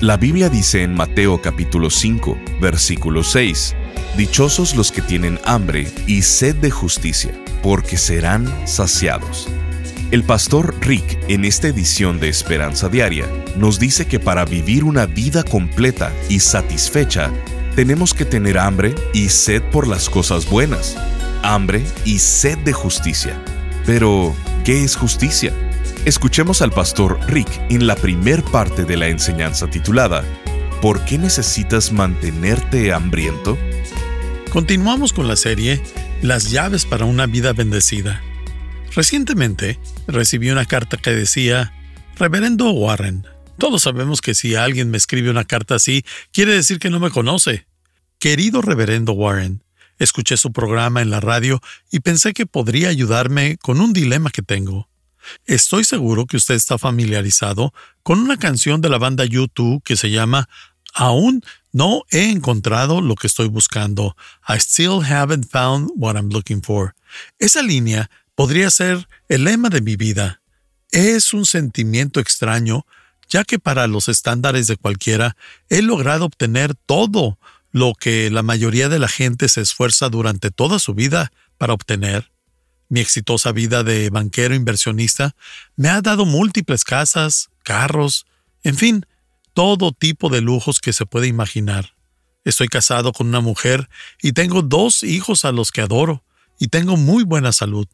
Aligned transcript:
La 0.00 0.16
Biblia 0.16 0.48
dice 0.48 0.82
en 0.82 0.94
Mateo 0.94 1.42
capítulo 1.42 1.90
5, 1.90 2.38
versículo 2.58 3.22
6, 3.22 3.76
Dichosos 4.16 4.74
los 4.74 4.92
que 4.92 5.02
tienen 5.02 5.38
hambre 5.44 5.88
y 6.06 6.22
sed 6.22 6.56
de 6.56 6.70
justicia, 6.70 7.32
porque 7.62 7.98
serán 7.98 8.50
saciados. 8.66 9.46
El 10.10 10.24
pastor 10.24 10.74
Rick 10.80 11.18
en 11.28 11.44
esta 11.44 11.68
edición 11.68 12.18
de 12.18 12.30
Esperanza 12.30 12.88
Diaria 12.88 13.26
nos 13.58 13.78
dice 13.78 14.06
que 14.06 14.18
para 14.18 14.46
vivir 14.46 14.84
una 14.84 15.04
vida 15.04 15.42
completa 15.42 16.10
y 16.30 16.40
satisfecha, 16.40 17.30
tenemos 17.76 18.14
que 18.14 18.24
tener 18.24 18.56
hambre 18.56 18.94
y 19.12 19.28
sed 19.28 19.62
por 19.64 19.86
las 19.86 20.08
cosas 20.08 20.48
buenas, 20.48 20.96
hambre 21.42 21.84
y 22.06 22.20
sed 22.20 22.56
de 22.60 22.72
justicia. 22.72 23.38
Pero, 23.84 24.34
¿qué 24.64 24.82
es 24.82 24.96
justicia? 24.96 25.52
Escuchemos 26.06 26.62
al 26.62 26.70
pastor 26.70 27.20
Rick 27.26 27.48
en 27.68 27.86
la 27.86 27.94
primer 27.94 28.42
parte 28.42 28.86
de 28.86 28.96
la 28.96 29.08
enseñanza 29.08 29.68
titulada 29.68 30.24
¿Por 30.80 31.04
qué 31.04 31.18
necesitas 31.18 31.92
mantenerte 31.92 32.94
hambriento? 32.94 33.58
Continuamos 34.50 35.12
con 35.12 35.28
la 35.28 35.36
serie 35.36 35.82
Las 36.22 36.50
llaves 36.50 36.86
para 36.86 37.04
una 37.04 37.26
vida 37.26 37.52
bendecida. 37.52 38.22
Recientemente 38.94 39.78
recibí 40.06 40.48
una 40.48 40.64
carta 40.64 40.96
que 40.96 41.10
decía, 41.10 41.74
Reverendo 42.16 42.70
Warren, 42.70 43.26
todos 43.58 43.82
sabemos 43.82 44.22
que 44.22 44.34
si 44.34 44.54
alguien 44.54 44.90
me 44.90 44.96
escribe 44.96 45.28
una 45.28 45.44
carta 45.44 45.74
así, 45.74 46.02
quiere 46.32 46.54
decir 46.54 46.78
que 46.78 46.88
no 46.88 46.98
me 46.98 47.10
conoce. 47.10 47.66
Querido 48.18 48.62
Reverendo 48.62 49.12
Warren, 49.12 49.62
escuché 49.98 50.38
su 50.38 50.50
programa 50.50 51.02
en 51.02 51.10
la 51.10 51.20
radio 51.20 51.60
y 51.90 52.00
pensé 52.00 52.32
que 52.32 52.46
podría 52.46 52.88
ayudarme 52.88 53.58
con 53.60 53.82
un 53.82 53.92
dilema 53.92 54.30
que 54.30 54.40
tengo. 54.40 54.89
Estoy 55.46 55.84
seguro 55.84 56.26
que 56.26 56.36
usted 56.36 56.54
está 56.54 56.78
familiarizado 56.78 57.72
con 58.02 58.20
una 58.20 58.38
canción 58.38 58.80
de 58.80 58.88
la 58.88 58.98
banda 58.98 59.24
YouTube 59.24 59.82
que 59.84 59.96
se 59.96 60.10
llama 60.10 60.48
Aún 60.94 61.42
no 61.72 62.02
he 62.10 62.30
encontrado 62.30 63.00
lo 63.00 63.14
que 63.14 63.26
estoy 63.26 63.48
buscando. 63.48 64.16
I 64.48 64.56
still 64.56 65.02
haven't 65.04 65.48
found 65.48 65.90
what 65.96 66.16
I'm 66.16 66.30
looking 66.30 66.62
for. 66.62 66.94
Esa 67.38 67.62
línea 67.62 68.10
podría 68.34 68.70
ser 68.70 69.06
el 69.28 69.44
lema 69.44 69.68
de 69.68 69.80
mi 69.80 69.96
vida. 69.96 70.40
Es 70.90 71.32
un 71.32 71.46
sentimiento 71.46 72.18
extraño, 72.18 72.86
ya 73.28 73.44
que 73.44 73.58
para 73.58 73.86
los 73.86 74.08
estándares 74.08 74.66
de 74.66 74.76
cualquiera 74.76 75.36
he 75.68 75.82
logrado 75.82 76.24
obtener 76.24 76.74
todo 76.74 77.38
lo 77.70 77.94
que 77.94 78.30
la 78.30 78.42
mayoría 78.42 78.88
de 78.88 78.98
la 78.98 79.08
gente 79.08 79.48
se 79.48 79.60
esfuerza 79.60 80.08
durante 80.08 80.50
toda 80.50 80.80
su 80.80 80.94
vida 80.94 81.30
para 81.56 81.72
obtener. 81.72 82.29
Mi 82.90 82.98
exitosa 82.98 83.52
vida 83.52 83.84
de 83.84 84.10
banquero 84.10 84.52
inversionista 84.52 85.36
me 85.76 85.88
ha 85.88 86.02
dado 86.02 86.26
múltiples 86.26 86.82
casas, 86.82 87.48
carros, 87.62 88.26
en 88.64 88.76
fin, 88.76 89.06
todo 89.54 89.92
tipo 89.92 90.28
de 90.28 90.40
lujos 90.40 90.80
que 90.80 90.92
se 90.92 91.06
puede 91.06 91.28
imaginar. 91.28 91.94
Estoy 92.44 92.66
casado 92.66 93.12
con 93.12 93.28
una 93.28 93.38
mujer 93.38 93.88
y 94.20 94.32
tengo 94.32 94.62
dos 94.62 95.04
hijos 95.04 95.44
a 95.44 95.52
los 95.52 95.70
que 95.70 95.82
adoro 95.82 96.24
y 96.58 96.66
tengo 96.66 96.96
muy 96.96 97.22
buena 97.22 97.52
salud. 97.52 97.86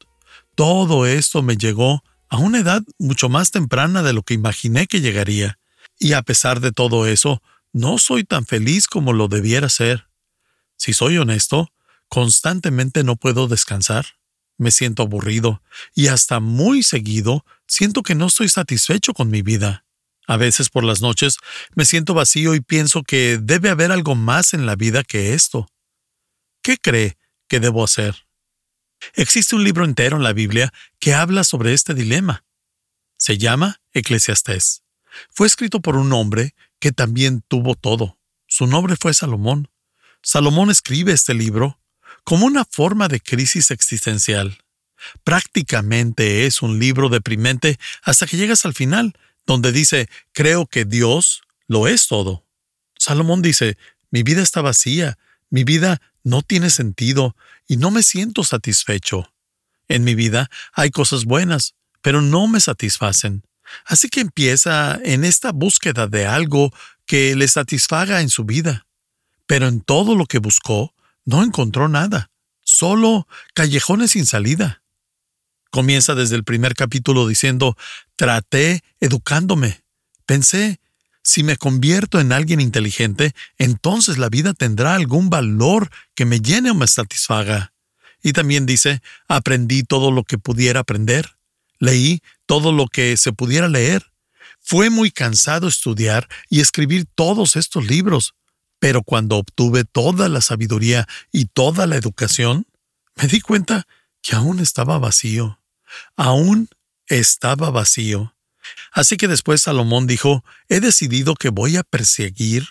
Todo 0.55 1.05
esto 1.05 1.43
me 1.43 1.59
llegó 1.59 2.03
a 2.31 2.39
una 2.39 2.61
edad 2.61 2.83
mucho 2.99 3.29
más 3.29 3.51
temprana 3.51 4.03
de 4.03 4.15
lo 4.15 4.23
que 4.23 4.33
imaginé 4.33 4.87
que 4.87 5.03
llegaría. 5.03 5.59
Y 5.99 6.15
a 6.15 6.23
pesar 6.23 6.61
de 6.61 6.73
todo 6.73 7.07
eso, 7.07 7.43
no 7.75 7.99
soy 7.99 8.25
tan 8.25 8.47
feliz 8.47 8.87
como 8.87 9.13
lo 9.13 9.29
debiera 9.29 9.69
ser. 9.69 10.09
Si 10.79 10.95
soy 10.95 11.19
honesto, 11.19 11.71
constantemente 12.09 13.05
no 13.05 13.17
puedo 13.17 13.47
descansar 13.47 14.16
me 14.59 14.71
siento 14.71 15.03
aburrido 15.03 15.63
y 15.95 16.09
hasta 16.09 16.41
muy 16.41 16.83
seguido 16.83 17.45
siento 17.67 18.03
que 18.03 18.15
no 18.15 18.27
estoy 18.27 18.49
satisfecho 18.49 19.13
con 19.13 19.31
mi 19.31 19.43
vida. 19.43 19.85
A 20.27 20.37
veces 20.37 20.71
por 20.71 20.85
las 20.85 21.01
noches 21.01 21.39
me 21.75 21.85
siento 21.85 22.15
vacío 22.15 22.55
y 22.55 22.61
pienso 22.61 23.03
que 23.03 23.39
debe 23.41 23.71
haber 23.71 23.93
algo 23.93 24.15
más 24.15 24.55
en 24.55 24.67
la 24.67 24.75
vida 24.75 25.05
que 25.05 25.35
esto. 25.35 25.69
¿Qué 26.63 26.79
cree 26.79 27.17
que 27.49 27.61
debo 27.61 27.85
hacer? 27.85 28.27
Existe 29.15 29.55
un 29.55 29.63
libro 29.63 29.85
entero 29.85 30.17
en 30.17 30.23
la 30.23 30.33
Biblia 30.33 30.73
que 30.99 31.15
habla 31.15 31.45
sobre 31.45 31.75
este 31.75 31.95
dilema. 31.95 32.45
Se 33.19 33.39
llama 33.39 33.81
Eclesiastés. 33.93 34.83
Fue 35.31 35.47
escrito 35.47 35.81
por 35.81 35.97
un 35.97 36.13
hombre 36.13 36.55
que 36.81 36.93
también 36.93 37.43
tuvo 37.47 37.75
todo. 37.75 38.19
Su 38.47 38.67
nombre 38.67 38.97
fue 38.97 39.15
Salomón. 39.15 39.71
Salomón 40.23 40.71
escribe 40.71 41.13
este 41.13 41.35
libro 41.35 41.79
como 42.27 42.47
una 42.47 42.65
forma 42.65 43.07
de 43.07 43.21
crisis 43.21 43.71
existencial. 43.71 44.59
Prácticamente 45.23 46.47
es 46.47 46.61
un 46.61 46.81
libro 46.81 47.09
deprimente 47.09 47.79
hasta 48.03 48.27
que 48.27 48.37
llegas 48.37 48.67
al 48.67 48.75
final, 48.75 49.17
donde 49.47 49.71
dice, 49.71 50.09
creo 50.33 50.67
que 50.67 50.85
Dios 50.85 51.43
lo 51.69 51.87
es 51.87 52.09
todo. 52.09 52.45
Salomón 52.99 53.43
dice, 53.43 53.79
mi 54.11 54.25
vida 54.25 54.43
está 54.43 54.61
vacía, 54.61 55.19
mi 55.51 55.63
vida 55.63 56.03
no 56.25 56.43
tiene 56.43 56.71
sentido 56.71 57.37
y 57.69 57.77
no 57.77 57.93
me 57.93 58.03
siento 58.03 58.43
satisfecho. 58.43 59.33
En 59.87 60.03
mi 60.03 60.17
vida 60.17 60.51
hay 60.73 60.91
cosas 60.91 61.27
buenas, 61.27 61.77
pero 62.03 62.23
no 62.23 62.49
me 62.49 62.59
satisfacen. 62.59 63.45
Así 63.85 64.09
que 64.09 64.19
empieza 64.19 64.99
en 65.05 65.25
esta 65.25 65.53
búsqueda 65.53 66.09
de 66.09 66.27
algo 66.27 66.75
que 67.07 67.37
le 67.37 67.47
satisfaga 67.47 68.21
en 68.21 68.31
su 68.31 68.43
vida. 68.43 68.85
Pero 69.47 69.69
en 69.69 69.81
todo 69.81 70.17
lo 70.17 70.27
que 70.27 70.39
buscó, 70.39 70.93
no 71.27 71.43
encontró 71.43 71.89
nada, 71.89 72.31
solo 72.63 73.29
callejones 73.53 74.13
sin 74.13 74.25
salida. 74.25 74.83
Comienza 75.71 76.15
desde 76.15 76.37
el 76.37 76.45
primer 76.45 76.75
capítulo 76.75 77.29
diciendo, 77.29 77.77
traté 78.17 78.83
educándome. 79.01 79.83
Pensé, 80.25 80.81
si 81.23 81.43
me 81.43 81.57
convierto 81.57 82.21
en 82.21 82.33
alguien 82.33 82.61
inteligente, 82.61 83.35
entonces 83.59 84.17
la 84.17 84.29
vida 84.29 84.55
tendrá 84.55 84.95
algún 84.95 85.29
valor 85.29 85.91
que 86.15 86.25
me 86.25 86.41
llene 86.41 86.71
o 86.71 86.75
me 86.75 86.87
satisfaga. 86.87 87.75
Y 88.23 88.33
también 88.33 88.65
dice, 88.65 89.03
aprendí 89.29 89.83
todo 89.83 90.11
lo 90.11 90.23
que 90.23 90.39
pudiera 90.39 90.81
aprender. 90.81 91.37
Leí 91.79 92.23
todo 92.47 92.73
lo 92.73 92.87
que 92.87 93.17
se 93.17 93.33
pudiera 93.33 93.69
leer. 93.69 94.07
Fue 94.61 94.89
muy 94.89 95.11
cansado 95.11 95.69
estudiar 95.69 96.29
y 96.49 96.61
escribir 96.61 97.07
todos 97.15 97.57
estos 97.57 97.87
libros, 97.87 98.35
pero 98.79 99.03
cuando 99.03 99.37
obtuve 99.37 99.85
toda 99.85 100.29
la 100.29 100.41
sabiduría 100.41 101.07
y 101.33 101.47
toda 101.47 101.87
la 101.87 101.97
educación, 101.97 102.67
me 103.17 103.29
di 103.29 103.41
cuenta 103.41 103.87
que 104.23 104.37
aún 104.37 104.61
estaba 104.61 104.99
vacío. 104.99 105.61
Aún 106.17 106.69
estaba 107.07 107.71
vacío. 107.71 108.35
Así 108.93 109.17
que 109.17 109.29
después 109.29 109.63
Salomón 109.63 110.07
dijo, 110.07 110.45
he 110.69 110.81
decidido 110.81 111.35
que 111.35 111.51
voy 111.51 111.77
a 111.77 111.83
perseguir 111.83 112.67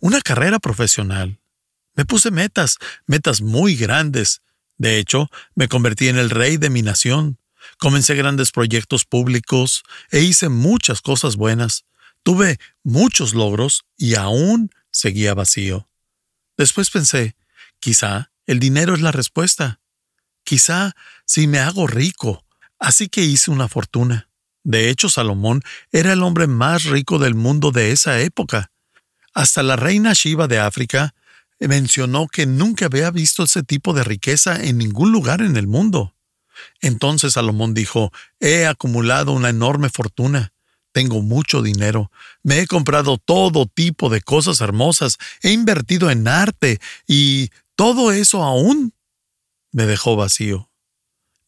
una 0.00 0.20
carrera 0.20 0.58
profesional. 0.58 1.38
Me 1.94 2.04
puse 2.04 2.30
metas, 2.30 2.76
metas 3.06 3.40
muy 3.40 3.76
grandes. 3.76 4.42
De 4.76 4.98
hecho, 4.98 5.30
me 5.54 5.68
convertí 5.68 6.08
en 6.08 6.18
el 6.18 6.30
rey 6.30 6.56
de 6.56 6.70
mi 6.70 6.82
nación. 6.82 7.38
Comencé 7.78 8.14
grandes 8.14 8.52
proyectos 8.52 9.04
públicos 9.04 9.82
e 10.10 10.20
hice 10.20 10.48
muchas 10.48 11.00
cosas 11.00 11.36
buenas. 11.36 11.84
Tuve 12.22 12.58
muchos 12.82 13.34
logros 13.34 13.84
y 13.96 14.14
aún 14.16 14.70
seguía 14.96 15.34
vacío. 15.34 15.88
Después 16.56 16.90
pensé, 16.90 17.36
quizá 17.80 18.32
el 18.46 18.58
dinero 18.60 18.94
es 18.94 19.02
la 19.02 19.12
respuesta. 19.12 19.80
Quizá 20.42 20.94
si 21.26 21.46
me 21.46 21.58
hago 21.58 21.86
rico. 21.86 22.44
Así 22.78 23.08
que 23.08 23.22
hice 23.22 23.50
una 23.50 23.68
fortuna. 23.68 24.30
De 24.62 24.88
hecho, 24.88 25.08
Salomón 25.08 25.62
era 25.92 26.12
el 26.12 26.22
hombre 26.22 26.46
más 26.46 26.84
rico 26.84 27.18
del 27.18 27.34
mundo 27.34 27.72
de 27.72 27.92
esa 27.92 28.20
época. 28.20 28.72
Hasta 29.34 29.62
la 29.62 29.76
reina 29.76 30.12
Shiva 30.14 30.48
de 30.48 30.58
África 30.58 31.14
mencionó 31.60 32.26
que 32.26 32.46
nunca 32.46 32.86
había 32.86 33.10
visto 33.10 33.44
ese 33.44 33.62
tipo 33.62 33.92
de 33.92 34.04
riqueza 34.04 34.62
en 34.62 34.78
ningún 34.78 35.12
lugar 35.12 35.42
en 35.42 35.56
el 35.56 35.66
mundo. 35.66 36.14
Entonces 36.80 37.34
Salomón 37.34 37.74
dijo, 37.74 38.12
he 38.40 38.66
acumulado 38.66 39.32
una 39.32 39.50
enorme 39.50 39.90
fortuna. 39.90 40.52
Tengo 40.96 41.20
mucho 41.20 41.60
dinero. 41.60 42.10
Me 42.42 42.60
he 42.60 42.66
comprado 42.66 43.18
todo 43.18 43.66
tipo 43.66 44.08
de 44.08 44.22
cosas 44.22 44.62
hermosas. 44.62 45.18
He 45.42 45.52
invertido 45.52 46.10
en 46.10 46.26
arte 46.26 46.80
y 47.06 47.50
todo 47.74 48.12
eso 48.12 48.42
aún 48.42 48.94
me 49.72 49.84
dejó 49.84 50.16
vacío. 50.16 50.70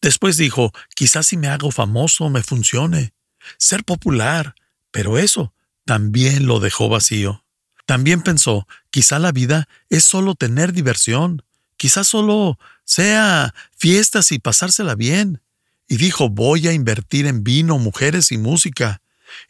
Después 0.03 0.37
dijo, 0.37 0.71
quizás 0.93 1.25
si 1.25 1.35
me 1.35 1.47
hago 1.47 1.71
famoso 1.71 2.29
me 2.29 2.43
funcione. 2.43 3.15
Ser 3.57 3.83
popular. 3.83 4.53
Pero 4.91 5.17
eso 5.17 5.51
también 5.83 6.45
lo 6.45 6.59
dejó 6.59 6.87
vacío. 6.87 7.43
También 7.87 8.21
pensó, 8.21 8.67
quizá 8.91 9.17
la 9.17 9.31
vida 9.31 9.67
es 9.89 10.03
solo 10.03 10.35
tener 10.35 10.73
diversión, 10.73 11.41
quizá 11.75 12.03
solo 12.03 12.59
sea 12.83 13.55
fiestas 13.75 14.31
y 14.31 14.37
pasársela 14.37 14.93
bien. 14.93 15.41
Y 15.87 15.97
dijo, 15.97 16.29
voy 16.29 16.67
a 16.67 16.73
invertir 16.73 17.25
en 17.25 17.43
vino, 17.43 17.79
mujeres 17.79 18.31
y 18.31 18.37
música. 18.37 19.01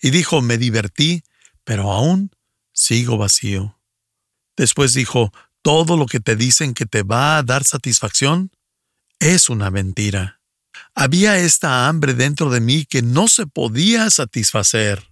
Y 0.01 0.11
dijo, 0.11 0.41
me 0.41 0.57
divertí, 0.57 1.23
pero 1.63 1.91
aún 1.91 2.31
sigo 2.73 3.17
vacío. 3.17 3.79
Después 4.55 4.93
dijo, 4.93 5.31
todo 5.61 5.97
lo 5.97 6.05
que 6.05 6.19
te 6.19 6.35
dicen 6.35 6.73
que 6.73 6.85
te 6.85 7.03
va 7.03 7.37
a 7.37 7.43
dar 7.43 7.63
satisfacción 7.63 8.51
es 9.19 9.49
una 9.49 9.69
mentira. 9.69 10.41
Había 10.95 11.37
esta 11.37 11.87
hambre 11.87 12.13
dentro 12.13 12.49
de 12.49 12.59
mí 12.59 12.85
que 12.85 13.01
no 13.01 13.27
se 13.27 13.47
podía 13.47 14.09
satisfacer. 14.09 15.09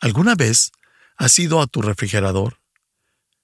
¿Alguna 0.00 0.34
vez 0.34 0.72
has 1.16 1.38
ido 1.38 1.60
a 1.60 1.66
tu 1.66 1.82
refrigerador? 1.82 2.60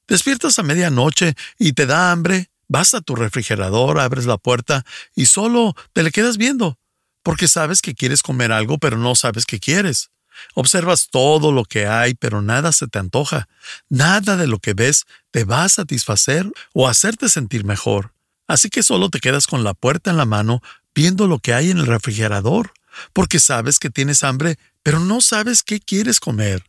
Despiertas 0.06 0.58
a 0.58 0.62
medianoche 0.62 1.34
y 1.58 1.72
te 1.72 1.86
da 1.86 2.12
hambre, 2.12 2.50
vas 2.68 2.94
a 2.94 3.00
tu 3.00 3.14
refrigerador, 3.16 4.00
abres 4.00 4.26
la 4.26 4.38
puerta 4.38 4.84
y 5.14 5.26
solo 5.26 5.74
te 5.92 6.02
le 6.02 6.10
quedas 6.10 6.36
viendo, 6.36 6.78
porque 7.22 7.48
sabes 7.48 7.80
que 7.80 7.94
quieres 7.94 8.22
comer 8.22 8.52
algo 8.52 8.78
pero 8.78 8.98
no 8.98 9.14
sabes 9.14 9.46
qué 9.46 9.58
quieres. 9.58 10.11
Observas 10.54 11.08
todo 11.10 11.52
lo 11.52 11.64
que 11.64 11.86
hay, 11.86 12.14
pero 12.14 12.42
nada 12.42 12.72
se 12.72 12.86
te 12.86 12.98
antoja. 12.98 13.48
Nada 13.88 14.36
de 14.36 14.46
lo 14.46 14.58
que 14.58 14.74
ves 14.74 15.04
te 15.30 15.44
va 15.44 15.64
a 15.64 15.68
satisfacer 15.68 16.50
o 16.72 16.88
hacerte 16.88 17.28
sentir 17.28 17.64
mejor. 17.64 18.12
Así 18.46 18.68
que 18.68 18.82
solo 18.82 19.08
te 19.08 19.20
quedas 19.20 19.46
con 19.46 19.64
la 19.64 19.74
puerta 19.74 20.10
en 20.10 20.16
la 20.16 20.26
mano 20.26 20.62
viendo 20.94 21.26
lo 21.26 21.38
que 21.38 21.54
hay 21.54 21.70
en 21.70 21.78
el 21.78 21.86
refrigerador, 21.86 22.72
porque 23.12 23.38
sabes 23.38 23.78
que 23.78 23.90
tienes 23.90 24.24
hambre, 24.24 24.58
pero 24.82 25.00
no 25.00 25.20
sabes 25.20 25.62
qué 25.62 25.80
quieres 25.80 26.20
comer. 26.20 26.64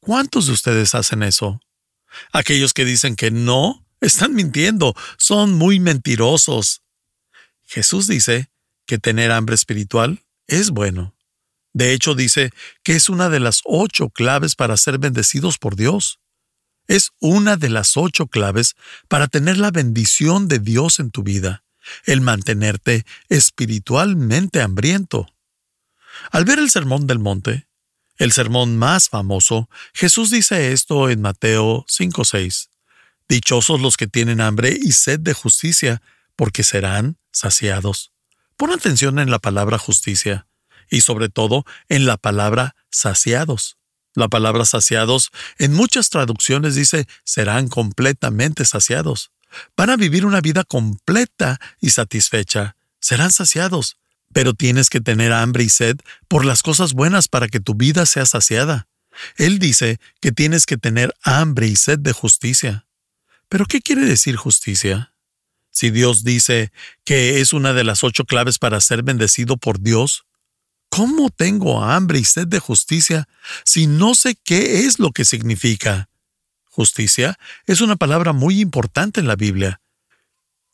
¿Cuántos 0.00 0.46
de 0.46 0.52
ustedes 0.52 0.94
hacen 0.94 1.22
eso? 1.22 1.60
Aquellos 2.32 2.72
que 2.72 2.84
dicen 2.84 3.16
que 3.16 3.30
no, 3.30 3.86
están 4.00 4.34
mintiendo, 4.34 4.94
son 5.16 5.52
muy 5.54 5.80
mentirosos. 5.80 6.82
Jesús 7.64 8.06
dice 8.06 8.50
que 8.86 8.98
tener 8.98 9.32
hambre 9.32 9.54
espiritual 9.54 10.22
es 10.46 10.70
bueno. 10.70 11.13
De 11.74 11.92
hecho, 11.92 12.14
dice 12.14 12.52
que 12.84 12.94
es 12.94 13.08
una 13.08 13.28
de 13.28 13.40
las 13.40 13.60
ocho 13.64 14.08
claves 14.08 14.54
para 14.54 14.76
ser 14.76 14.98
bendecidos 14.98 15.58
por 15.58 15.74
Dios. 15.74 16.20
Es 16.86 17.10
una 17.18 17.56
de 17.56 17.68
las 17.68 17.96
ocho 17.96 18.28
claves 18.28 18.76
para 19.08 19.26
tener 19.26 19.58
la 19.58 19.72
bendición 19.72 20.46
de 20.46 20.60
Dios 20.60 21.00
en 21.00 21.10
tu 21.10 21.24
vida, 21.24 21.64
el 22.04 22.20
mantenerte 22.20 23.04
espiritualmente 23.28 24.62
hambriento. 24.62 25.26
Al 26.30 26.44
ver 26.44 26.60
el 26.60 26.70
Sermón 26.70 27.08
del 27.08 27.18
Monte, 27.18 27.66
el 28.18 28.30
sermón 28.30 28.76
más 28.76 29.08
famoso, 29.08 29.68
Jesús 29.92 30.30
dice 30.30 30.72
esto 30.72 31.10
en 31.10 31.20
Mateo 31.20 31.84
5:6. 31.88 32.68
Dichosos 33.28 33.80
los 33.80 33.96
que 33.96 34.06
tienen 34.06 34.40
hambre 34.40 34.78
y 34.80 34.92
sed 34.92 35.18
de 35.18 35.34
justicia, 35.34 36.00
porque 36.36 36.62
serán 36.62 37.16
saciados. 37.32 38.12
Pon 38.56 38.70
atención 38.70 39.18
en 39.18 39.32
la 39.32 39.40
palabra 39.40 39.78
justicia 39.78 40.46
y 40.90 41.00
sobre 41.00 41.28
todo 41.28 41.64
en 41.88 42.06
la 42.06 42.16
palabra 42.16 42.76
saciados. 42.90 43.76
La 44.14 44.28
palabra 44.28 44.64
saciados 44.64 45.30
en 45.58 45.72
muchas 45.72 46.08
traducciones 46.08 46.76
dice 46.76 47.06
serán 47.24 47.68
completamente 47.68 48.64
saciados. 48.64 49.32
Van 49.76 49.90
a 49.90 49.96
vivir 49.96 50.24
una 50.24 50.40
vida 50.40 50.64
completa 50.64 51.60
y 51.80 51.90
satisfecha. 51.90 52.76
Serán 53.00 53.32
saciados. 53.32 53.96
Pero 54.32 54.54
tienes 54.54 54.90
que 54.90 55.00
tener 55.00 55.32
hambre 55.32 55.64
y 55.64 55.68
sed 55.68 55.96
por 56.28 56.44
las 56.44 56.62
cosas 56.62 56.92
buenas 56.92 57.28
para 57.28 57.48
que 57.48 57.60
tu 57.60 57.74
vida 57.74 58.04
sea 58.06 58.26
saciada. 58.26 58.88
Él 59.36 59.58
dice 59.58 60.00
que 60.20 60.32
tienes 60.32 60.66
que 60.66 60.76
tener 60.76 61.14
hambre 61.22 61.68
y 61.68 61.76
sed 61.76 62.00
de 62.00 62.12
justicia. 62.12 62.86
¿Pero 63.48 63.66
qué 63.66 63.80
quiere 63.80 64.04
decir 64.04 64.36
justicia? 64.36 65.12
Si 65.70 65.90
Dios 65.90 66.24
dice 66.24 66.72
que 67.04 67.40
es 67.40 67.52
una 67.52 67.72
de 67.72 67.84
las 67.84 68.02
ocho 68.04 68.24
claves 68.24 68.58
para 68.58 68.80
ser 68.80 69.02
bendecido 69.02 69.56
por 69.56 69.80
Dios, 69.80 70.24
¿Cómo 70.94 71.28
tengo 71.28 71.82
hambre 71.82 72.20
y 72.20 72.24
sed 72.24 72.46
de 72.46 72.60
justicia 72.60 73.26
si 73.64 73.88
no 73.88 74.14
sé 74.14 74.36
qué 74.36 74.86
es 74.86 75.00
lo 75.00 75.10
que 75.10 75.24
significa? 75.24 76.08
Justicia 76.66 77.36
es 77.66 77.80
una 77.80 77.96
palabra 77.96 78.32
muy 78.32 78.60
importante 78.60 79.18
en 79.18 79.26
la 79.26 79.34
Biblia. 79.34 79.80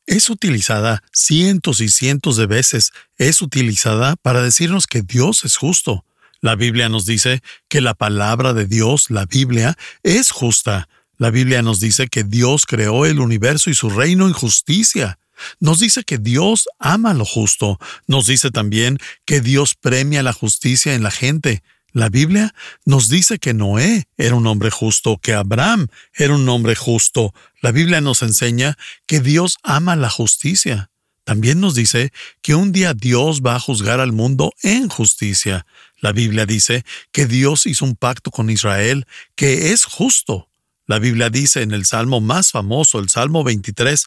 Es 0.04 0.28
utilizada 0.28 1.02
cientos 1.10 1.80
y 1.80 1.88
cientos 1.88 2.36
de 2.36 2.44
veces. 2.44 2.92
Es 3.16 3.40
utilizada 3.40 4.16
para 4.16 4.42
decirnos 4.42 4.86
que 4.86 5.00
Dios 5.00 5.46
es 5.46 5.56
justo. 5.56 6.04
La 6.42 6.54
Biblia 6.54 6.90
nos 6.90 7.06
dice 7.06 7.40
que 7.68 7.80
la 7.80 7.94
palabra 7.94 8.52
de 8.52 8.66
Dios, 8.66 9.08
la 9.08 9.24
Biblia, 9.24 9.78
es 10.02 10.32
justa. 10.32 10.90
La 11.16 11.30
Biblia 11.30 11.62
nos 11.62 11.80
dice 11.80 12.08
que 12.08 12.24
Dios 12.24 12.66
creó 12.66 13.06
el 13.06 13.20
universo 13.20 13.70
y 13.70 13.74
su 13.74 13.88
reino 13.88 14.26
en 14.26 14.34
justicia. 14.34 15.18
Nos 15.58 15.80
dice 15.80 16.04
que 16.04 16.18
Dios 16.18 16.68
ama 16.78 17.14
lo 17.14 17.24
justo. 17.24 17.78
Nos 18.06 18.26
dice 18.26 18.50
también 18.50 18.98
que 19.24 19.40
Dios 19.40 19.74
premia 19.74 20.22
la 20.22 20.32
justicia 20.32 20.94
en 20.94 21.02
la 21.02 21.10
gente. 21.10 21.62
La 21.92 22.08
Biblia 22.08 22.54
nos 22.84 23.08
dice 23.08 23.38
que 23.38 23.52
Noé 23.52 24.04
era 24.16 24.36
un 24.36 24.46
hombre 24.46 24.70
justo, 24.70 25.18
que 25.18 25.34
Abraham 25.34 25.88
era 26.14 26.34
un 26.34 26.48
hombre 26.48 26.76
justo. 26.76 27.34
La 27.62 27.72
Biblia 27.72 28.00
nos 28.00 28.22
enseña 28.22 28.76
que 29.06 29.20
Dios 29.20 29.56
ama 29.62 29.96
la 29.96 30.10
justicia. 30.10 30.90
También 31.24 31.60
nos 31.60 31.74
dice 31.74 32.12
que 32.42 32.54
un 32.54 32.72
día 32.72 32.94
Dios 32.94 33.42
va 33.42 33.56
a 33.56 33.60
juzgar 33.60 34.00
al 34.00 34.12
mundo 34.12 34.52
en 34.62 34.88
justicia. 34.88 35.66
La 36.00 36.12
Biblia 36.12 36.46
dice 36.46 36.84
que 37.12 37.26
Dios 37.26 37.66
hizo 37.66 37.84
un 37.84 37.96
pacto 37.96 38.30
con 38.30 38.50
Israel 38.50 39.06
que 39.34 39.72
es 39.72 39.84
justo. 39.84 40.48
La 40.86 40.98
Biblia 40.98 41.30
dice 41.30 41.62
en 41.62 41.70
el 41.70 41.84
Salmo 41.86 42.20
más 42.20 42.50
famoso, 42.50 42.98
el 42.98 43.08
Salmo 43.08 43.44
23, 43.44 44.06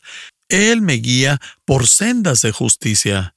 él 0.54 0.84
me 0.84 0.94
guía 0.94 1.42
por 1.66 1.88
sendas 1.88 2.42
de 2.42 2.52
justicia. 2.52 3.36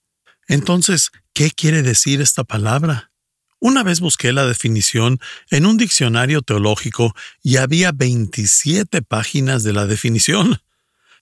Entonces, 0.48 1.10
¿qué 1.32 1.50
quiere 1.50 1.82
decir 1.82 2.20
esta 2.20 2.44
palabra? 2.44 3.10
Una 3.58 3.82
vez 3.82 4.00
busqué 4.00 4.34
la 4.34 4.44
definición 4.44 5.18
en 5.50 5.64
un 5.64 5.78
diccionario 5.78 6.42
teológico 6.42 7.14
y 7.42 7.56
había 7.56 7.90
27 7.92 9.00
páginas 9.00 9.62
de 9.62 9.72
la 9.72 9.86
definición. 9.86 10.60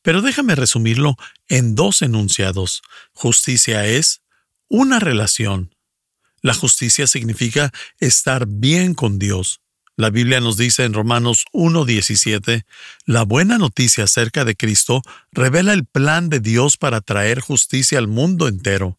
Pero 0.03 0.21
déjame 0.21 0.57
resumirlo 0.57 1.15
en 1.49 1.77
dos 1.77 2.03
enunciados. 2.03 2.83
Justicia 3.13 3.87
es 3.87 4.23
una 4.69 4.99
relación. 4.99 5.75
La 6.43 6.55
justicia 6.55 7.07
significa 7.07 7.73
estar 8.01 8.47
bien 8.49 8.95
con 8.95 9.21
Dios. 9.21 9.61
La 9.97 10.11
Biblia 10.11 10.41
nos 10.41 10.57
dice 10.57 10.85
en 10.85 10.93
Romanos 10.93 11.45
1.17, 11.53 12.65
la 13.07 13.23
buena 13.23 13.59
noticia 13.59 14.05
acerca 14.05 14.45
de 14.45 14.57
Cristo 14.57 15.03
revela 15.31 15.73
el 15.73 15.85
plan 15.85 16.29
de 16.29 16.41
Dios 16.41 16.77
para 16.77 17.01
traer 17.01 17.39
justicia 17.39 17.99
al 17.99 18.09
mundo 18.09 18.49
entero. 18.49 18.99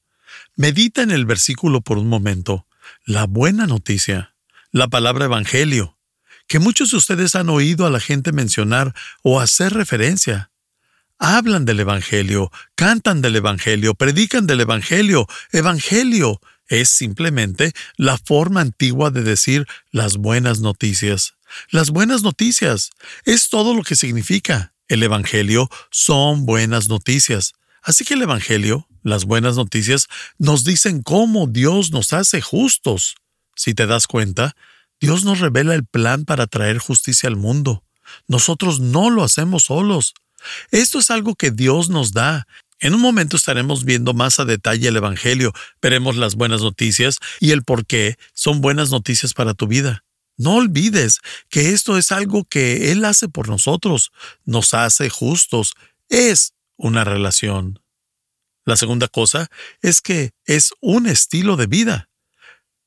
Medita 0.55 1.01
en 1.01 1.11
el 1.11 1.25
versículo 1.25 1.81
por 1.81 1.97
un 1.97 2.07
momento. 2.07 2.65
La 3.03 3.25
buena 3.25 3.67
noticia, 3.67 4.35
la 4.71 4.87
palabra 4.87 5.25
evangelio, 5.25 5.97
que 6.47 6.59
muchos 6.59 6.91
de 6.91 6.97
ustedes 6.97 7.35
han 7.35 7.49
oído 7.49 7.85
a 7.85 7.89
la 7.89 7.99
gente 7.99 8.31
mencionar 8.31 8.93
o 9.21 9.41
hacer 9.41 9.73
referencia. 9.73 10.51
Hablan 11.17 11.65
del 11.65 11.79
Evangelio, 11.79 12.51
cantan 12.75 13.21
del 13.21 13.37
Evangelio, 13.37 13.95
predican 13.95 14.47
del 14.47 14.61
Evangelio, 14.61 15.27
Evangelio, 15.51 16.41
es 16.67 16.89
simplemente 16.89 17.73
la 17.97 18.17
forma 18.17 18.61
antigua 18.61 19.11
de 19.11 19.23
decir 19.23 19.65
las 19.91 20.17
buenas 20.17 20.59
noticias. 20.59 21.35
Las 21.69 21.91
buenas 21.91 22.23
noticias 22.23 22.91
es 23.23 23.49
todo 23.49 23.73
lo 23.73 23.83
que 23.83 23.95
significa. 23.95 24.73
El 24.87 25.03
Evangelio 25.03 25.69
son 25.91 26.45
buenas 26.45 26.89
noticias. 26.89 27.53
Así 27.81 28.03
que 28.03 28.15
el 28.15 28.21
Evangelio, 28.21 28.87
las 29.03 29.25
buenas 29.25 29.55
noticias, 29.55 30.07
nos 30.37 30.63
dicen 30.63 31.03
cómo 31.03 31.47
Dios 31.47 31.91
nos 31.91 32.13
hace 32.13 32.41
justos. 32.41 33.15
Si 33.55 33.73
te 33.73 33.85
das 33.85 34.07
cuenta, 34.07 34.55
Dios 34.99 35.23
nos 35.23 35.39
revela 35.39 35.75
el 35.75 35.85
plan 35.85 36.25
para 36.25 36.47
traer 36.47 36.79
justicia 36.79 37.29
al 37.29 37.35
mundo. 37.35 37.83
Nosotros 38.27 38.79
no 38.79 39.09
lo 39.09 39.23
hacemos 39.23 39.65
solos. 39.65 40.13
Esto 40.71 40.99
es 40.99 41.09
algo 41.09 41.35
que 41.35 41.51
Dios 41.51 41.89
nos 41.89 42.11
da 42.11 42.47
en 42.79 42.93
un 42.93 43.01
momento 43.01 43.37
estaremos 43.37 43.85
viendo 43.85 44.13
más 44.13 44.39
a 44.39 44.45
detalle 44.45 44.89
el 44.89 44.97
Evangelio, 44.97 45.53
veremos 45.81 46.15
las 46.17 46.35
buenas 46.35 46.61
noticias 46.61 47.19
y 47.39 47.51
el 47.51 47.63
por 47.63 47.85
qué 47.85 48.17
son 48.33 48.61
buenas 48.61 48.91
noticias 48.91 49.33
para 49.33 49.53
tu 49.53 49.67
vida. 49.67 50.03
No 50.37 50.55
olvides 50.55 51.21
que 51.49 51.69
esto 51.69 51.97
es 51.97 52.11
algo 52.11 52.43
que 52.43 52.91
Él 52.91 53.05
hace 53.05 53.29
por 53.29 53.47
nosotros, 53.47 54.11
nos 54.43 54.73
hace 54.73 55.09
justos, 55.09 55.73
es 56.09 56.53
una 56.75 57.03
relación. 57.03 57.79
La 58.65 58.75
segunda 58.75 59.07
cosa 59.07 59.47
es 59.81 60.01
que 60.01 60.31
es 60.45 60.73
un 60.81 61.07
estilo 61.07 61.55
de 61.55 61.67
vida. 61.67 62.09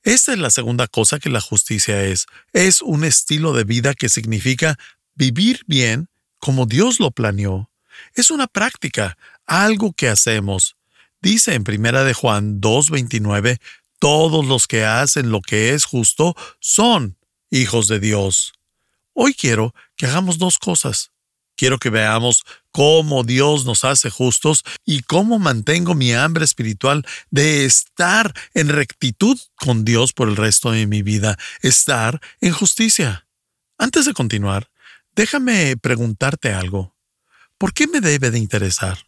Esta 0.02 0.33
es 0.33 0.38
la 0.38 0.50
segunda 0.50 0.87
cosa 0.87 1.18
que 1.18 1.30
la 1.30 1.40
justicia 1.40 2.02
es. 2.04 2.26
Es 2.52 2.83
un 2.83 3.04
estilo 3.04 3.52
de 3.52 3.64
vida 3.64 3.95
que 3.95 4.09
significa 4.09 4.78
vivir 5.14 5.62
bien 5.66 6.09
como 6.38 6.66
Dios 6.66 7.00
lo 7.00 7.11
planeó. 7.11 7.71
Es 8.14 8.30
una 8.30 8.47
práctica, 8.47 9.16
algo 9.49 9.93
que 9.93 10.09
hacemos. 10.09 10.76
Dice 11.21 11.55
en 11.55 11.64
Primera 11.64 12.05
de 12.05 12.14
Juan 12.14 12.61
2:29, 12.61 13.59
todos 13.99 14.47
los 14.47 14.69
que 14.69 14.85
hacen 14.85 15.31
lo 15.33 15.40
que 15.40 15.75
es 15.75 15.85
justo 15.85 16.37
son 16.61 17.19
hijos 17.50 17.88
de 17.88 17.99
Dios. 17.99 18.52
Hoy 19.14 19.35
quiero 19.35 19.75
que 19.97 20.07
hagamos 20.07 20.38
dos 20.38 20.59
cosas. 20.59 21.11
Quiero 21.57 21.78
que 21.78 21.90
veamos 21.90 22.45
cómo 22.71 23.25
Dios 23.25 23.64
nos 23.64 23.83
hace 23.83 24.11
justos 24.11 24.62
y 24.85 25.00
cómo 25.02 25.40
mantengo 25.40 25.97
mi 25.97 26.12
hambre 26.12 26.45
espiritual 26.45 27.05
de 27.33 27.64
estar 27.64 28.33
en 28.55 28.69
rectitud 28.69 29.37
con 29.57 29.85
Dios 29.85 30.12
por 30.12 30.28
el 30.28 30.37
resto 30.37 30.71
de 30.71 30.87
mi 30.87 31.02
vida, 31.02 31.37
estar 31.62 32.21
en 32.40 32.52
justicia. 32.52 33.26
Antes 33.76 34.05
de 34.05 34.14
continuar, 34.14 34.71
déjame 35.17 35.76
preguntarte 35.76 36.52
algo. 36.52 36.95
¿Por 37.59 37.75
qué 37.75 37.88
me 37.88 38.00
debe 38.00 38.31
de 38.31 38.38
interesar? 38.38 39.08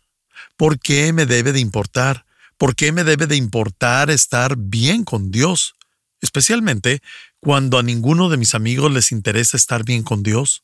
¿Por 0.56 0.78
qué 0.78 1.12
me 1.12 1.26
debe 1.26 1.52
de 1.52 1.60
importar? 1.60 2.26
¿Por 2.58 2.76
qué 2.76 2.92
me 2.92 3.04
debe 3.04 3.26
de 3.26 3.36
importar 3.36 4.10
estar 4.10 4.56
bien 4.56 5.04
con 5.04 5.30
Dios? 5.30 5.74
Especialmente 6.20 7.02
cuando 7.40 7.78
a 7.78 7.82
ninguno 7.82 8.28
de 8.28 8.36
mis 8.36 8.54
amigos 8.54 8.92
les 8.92 9.12
interesa 9.12 9.56
estar 9.56 9.84
bien 9.84 10.02
con 10.02 10.22
Dios. 10.22 10.62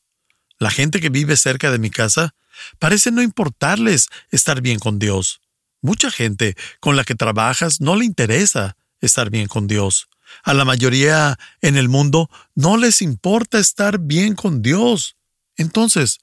La 0.59 0.69
gente 0.69 0.99
que 0.99 1.09
vive 1.09 1.35
cerca 1.37 1.71
de 1.71 1.79
mi 1.79 1.89
casa 1.89 2.35
parece 2.79 3.11
no 3.11 3.21
importarles 3.21 4.07
estar 4.29 4.61
bien 4.61 4.79
con 4.79 4.99
Dios. 4.99 5.41
Mucha 5.81 6.11
gente 6.11 6.55
con 6.79 6.95
la 6.95 7.03
que 7.03 7.15
trabajas 7.15 7.81
no 7.81 7.95
le 7.95 8.05
interesa 8.05 8.77
estar 8.99 9.29
bien 9.29 9.47
con 9.47 9.67
Dios. 9.67 10.07
A 10.43 10.53
la 10.53 10.65
mayoría 10.65 11.37
en 11.61 11.77
el 11.77 11.89
mundo 11.89 12.29
no 12.55 12.77
les 12.77 13.01
importa 13.01 13.59
estar 13.59 13.99
bien 13.99 14.35
con 14.35 14.61
Dios. 14.61 15.15
Entonces, 15.55 16.19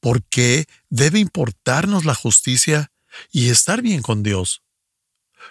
¿por 0.00 0.22
qué 0.24 0.66
debe 0.88 1.18
importarnos 1.18 2.04
la 2.04 2.14
justicia 2.14 2.90
y 3.30 3.50
estar 3.50 3.82
bien 3.82 4.02
con 4.02 4.22
Dios? 4.22 4.62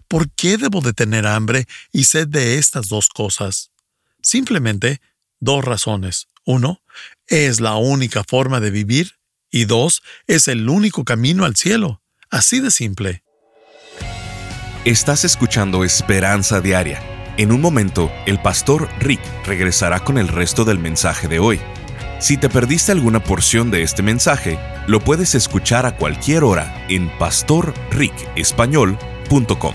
¿Por 0.08 0.30
qué 0.32 0.58
debo 0.58 0.82
de 0.82 0.94
tener 0.94 1.26
hambre 1.26 1.68
y 1.92 2.06
sed 2.06 2.28
de 2.28 2.58
estas 2.58 2.88
dos 2.88 3.10
cosas? 3.10 3.72
Simplemente 4.22 5.02
dos 5.40 5.64
razones. 5.64 6.28
Uno, 6.46 6.82
es 7.28 7.60
la 7.60 7.76
única 7.76 8.24
forma 8.24 8.60
de 8.60 8.72
vivir 8.72 9.14
y 9.50 9.66
dos, 9.66 10.04
es 10.28 10.48
el 10.48 10.70
único 10.70 11.04
camino 11.04 11.46
al 11.46 11.56
cielo. 11.56 12.02
Así 12.30 12.60
de 12.60 12.72
simple. 12.72 13.24
Estás 14.84 15.24
escuchando 15.24 15.84
Esperanza 15.84 16.62
Diaria. 16.62 17.02
En 17.38 17.52
un 17.52 17.62
momento, 17.62 18.12
el 18.26 18.42
pastor 18.42 18.88
Rick 19.00 19.22
regresará 19.46 20.00
con 20.04 20.18
el 20.18 20.28
resto 20.28 20.64
del 20.64 20.80
mensaje 20.80 21.28
de 21.28 21.40
hoy. 21.40 21.60
Si 22.20 22.38
te 22.38 22.50
perdiste 22.50 22.94
alguna 22.94 23.22
porción 23.22 23.72
de 23.72 23.84
este 23.84 24.02
mensaje, 24.02 24.58
lo 24.88 25.02
puedes 25.02 25.36
escuchar 25.36 25.86
a 25.86 25.98
cualquier 25.98 26.46
hora 26.46 26.86
en 26.88 27.10
pastorricespañol.com. 27.20 29.74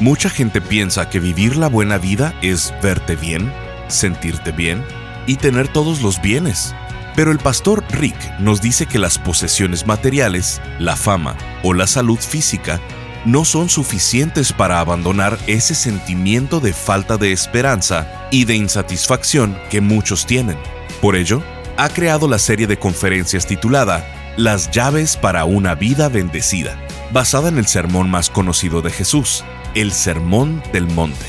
Mucha 0.00 0.28
gente 0.28 0.60
piensa 0.60 1.08
que 1.08 1.20
vivir 1.20 1.56
la 1.56 1.68
buena 1.68 1.98
vida 1.98 2.34
es 2.42 2.74
verte 2.82 3.14
bien, 3.14 3.52
sentirte 3.86 4.50
bien, 4.50 4.82
y 5.26 5.36
tener 5.36 5.68
todos 5.68 6.02
los 6.02 6.20
bienes. 6.20 6.74
Pero 7.14 7.30
el 7.30 7.38
pastor 7.38 7.84
Rick 7.90 8.16
nos 8.40 8.60
dice 8.60 8.86
que 8.86 8.98
las 8.98 9.18
posesiones 9.18 9.86
materiales, 9.86 10.60
la 10.80 10.96
fama 10.96 11.36
o 11.62 11.72
la 11.72 11.86
salud 11.86 12.18
física 12.18 12.80
no 13.24 13.44
son 13.44 13.68
suficientes 13.68 14.52
para 14.52 14.80
abandonar 14.80 15.38
ese 15.46 15.76
sentimiento 15.76 16.58
de 16.58 16.72
falta 16.72 17.16
de 17.16 17.30
esperanza 17.32 18.26
y 18.32 18.44
de 18.44 18.56
insatisfacción 18.56 19.56
que 19.70 19.80
muchos 19.80 20.26
tienen. 20.26 20.58
Por 21.00 21.16
ello, 21.16 21.42
ha 21.76 21.88
creado 21.88 22.28
la 22.28 22.38
serie 22.38 22.66
de 22.66 22.78
conferencias 22.78 23.46
titulada 23.46 24.34
Las 24.36 24.70
llaves 24.70 25.16
para 25.16 25.44
una 25.44 25.74
vida 25.74 26.08
bendecida, 26.08 26.78
basada 27.12 27.48
en 27.48 27.58
el 27.58 27.66
sermón 27.66 28.10
más 28.10 28.30
conocido 28.30 28.82
de 28.82 28.90
Jesús, 28.90 29.44
el 29.74 29.92
Sermón 29.92 30.62
del 30.72 30.86
Monte. 30.86 31.26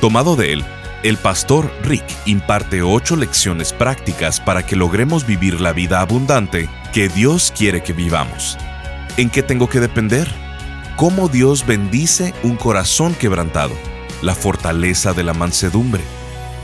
Tomado 0.00 0.36
de 0.36 0.52
él, 0.52 0.64
el 1.04 1.16
pastor 1.18 1.70
Rick 1.82 2.04
imparte 2.24 2.82
ocho 2.82 3.16
lecciones 3.16 3.72
prácticas 3.72 4.40
para 4.40 4.64
que 4.64 4.74
logremos 4.74 5.26
vivir 5.26 5.60
la 5.60 5.72
vida 5.72 6.00
abundante 6.00 6.68
que 6.92 7.08
Dios 7.08 7.52
quiere 7.56 7.82
que 7.82 7.92
vivamos. 7.92 8.56
¿En 9.16 9.30
qué 9.30 9.42
tengo 9.42 9.68
que 9.68 9.80
depender? 9.80 10.28
¿Cómo 10.96 11.28
Dios 11.28 11.66
bendice 11.66 12.32
un 12.42 12.56
corazón 12.56 13.14
quebrantado? 13.14 13.74
La 14.22 14.34
fortaleza 14.34 15.12
de 15.12 15.24
la 15.24 15.34
mansedumbre. 15.34 16.02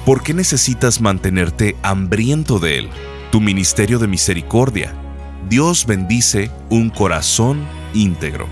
¿Por 0.07 0.23
qué 0.23 0.33
necesitas 0.33 1.03
mantenerte 1.03 1.77
hambriento 1.83 2.59
de 2.59 2.79
Él? 2.79 2.91
Tu 3.31 3.41
ministerio 3.41 3.99
de 3.99 4.09
misericordia. 4.09 4.95
Dios 5.49 5.85
bendice 5.85 6.51
un 6.71 6.89
corazón 6.89 7.67
íntegro. 7.93 8.47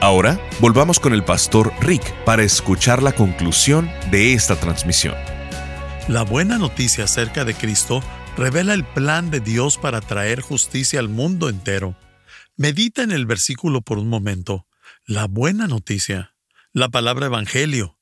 Ahora, 0.00 0.38
volvamos 0.60 1.00
con 1.00 1.12
el 1.12 1.24
pastor 1.24 1.72
Rick 1.80 2.14
para 2.24 2.44
escuchar 2.44 3.02
la 3.02 3.12
conclusión 3.12 3.90
de 4.12 4.34
esta 4.34 4.54
transmisión. 4.60 5.16
La 6.06 6.22
buena 6.22 6.56
noticia 6.56 7.04
acerca 7.04 7.44
de 7.44 7.54
Cristo 7.54 8.00
revela 8.36 8.72
el 8.72 8.84
plan 8.84 9.28
de 9.32 9.40
Dios 9.40 9.78
para 9.78 10.00
traer 10.00 10.40
justicia 10.40 11.00
al 11.00 11.08
mundo 11.08 11.48
entero. 11.48 11.96
Medita 12.56 13.02
en 13.02 13.10
el 13.10 13.26
versículo 13.26 13.80
por 13.80 13.98
un 13.98 14.08
momento. 14.08 14.68
La 15.04 15.26
buena 15.26 15.66
noticia, 15.66 16.36
la 16.72 16.90
palabra 16.90 17.26
evangelio, 17.26 17.95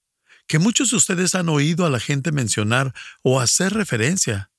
que 0.46 0.58
muchos 0.58 0.90
de 0.90 0.96
ustedes 0.96 1.34
han 1.34 1.48
oído 1.48 1.86
a 1.86 1.90
la 1.90 2.00
gente 2.00 2.32
mencionar 2.32 2.94
o 3.22 3.40
hacer 3.40 3.72
referencia. 3.74 4.50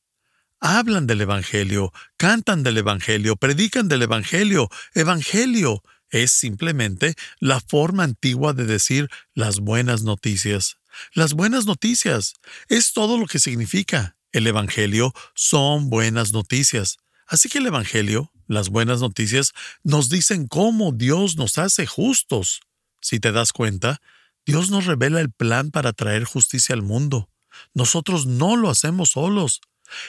Hablan 0.59 1.05
del 1.05 1.21
Evangelio, 1.21 1.93
cantan 2.17 2.63
del 2.63 2.77
Evangelio, 2.77 3.35
predican 3.35 3.87
del 3.87 4.01
Evangelio, 4.01 4.69
Evangelio, 4.93 5.83
es 6.09 6.31
simplemente 6.31 7.15
la 7.39 7.59
forma 7.59 8.03
antigua 8.03 8.53
de 8.53 8.65
decir 8.65 9.09
las 9.33 9.59
buenas 9.59 10.03
noticias. 10.03 10.77
Las 11.13 11.33
buenas 11.33 11.65
noticias 11.65 12.33
es 12.69 12.93
todo 12.93 13.17
lo 13.17 13.25
que 13.25 13.39
significa. 13.39 14.15
El 14.31 14.47
Evangelio 14.47 15.13
son 15.33 15.89
buenas 15.89 16.31
noticias. 16.31 16.97
Así 17.27 17.49
que 17.49 17.57
el 17.57 17.67
Evangelio, 17.67 18.31
las 18.47 18.69
buenas 18.69 19.01
noticias, 19.01 19.51
nos 19.83 20.09
dicen 20.09 20.47
cómo 20.47 20.91
Dios 20.91 21.37
nos 21.37 21.57
hace 21.57 21.85
justos. 21.85 22.61
Si 23.01 23.19
te 23.19 23.31
das 23.31 23.51
cuenta, 23.51 24.01
Dios 24.45 24.69
nos 24.69 24.85
revela 24.85 25.21
el 25.21 25.31
plan 25.31 25.71
para 25.71 25.93
traer 25.93 26.23
justicia 26.23 26.75
al 26.75 26.81
mundo. 26.81 27.29
Nosotros 27.73 28.25
no 28.25 28.55
lo 28.57 28.69
hacemos 28.69 29.11
solos. 29.11 29.61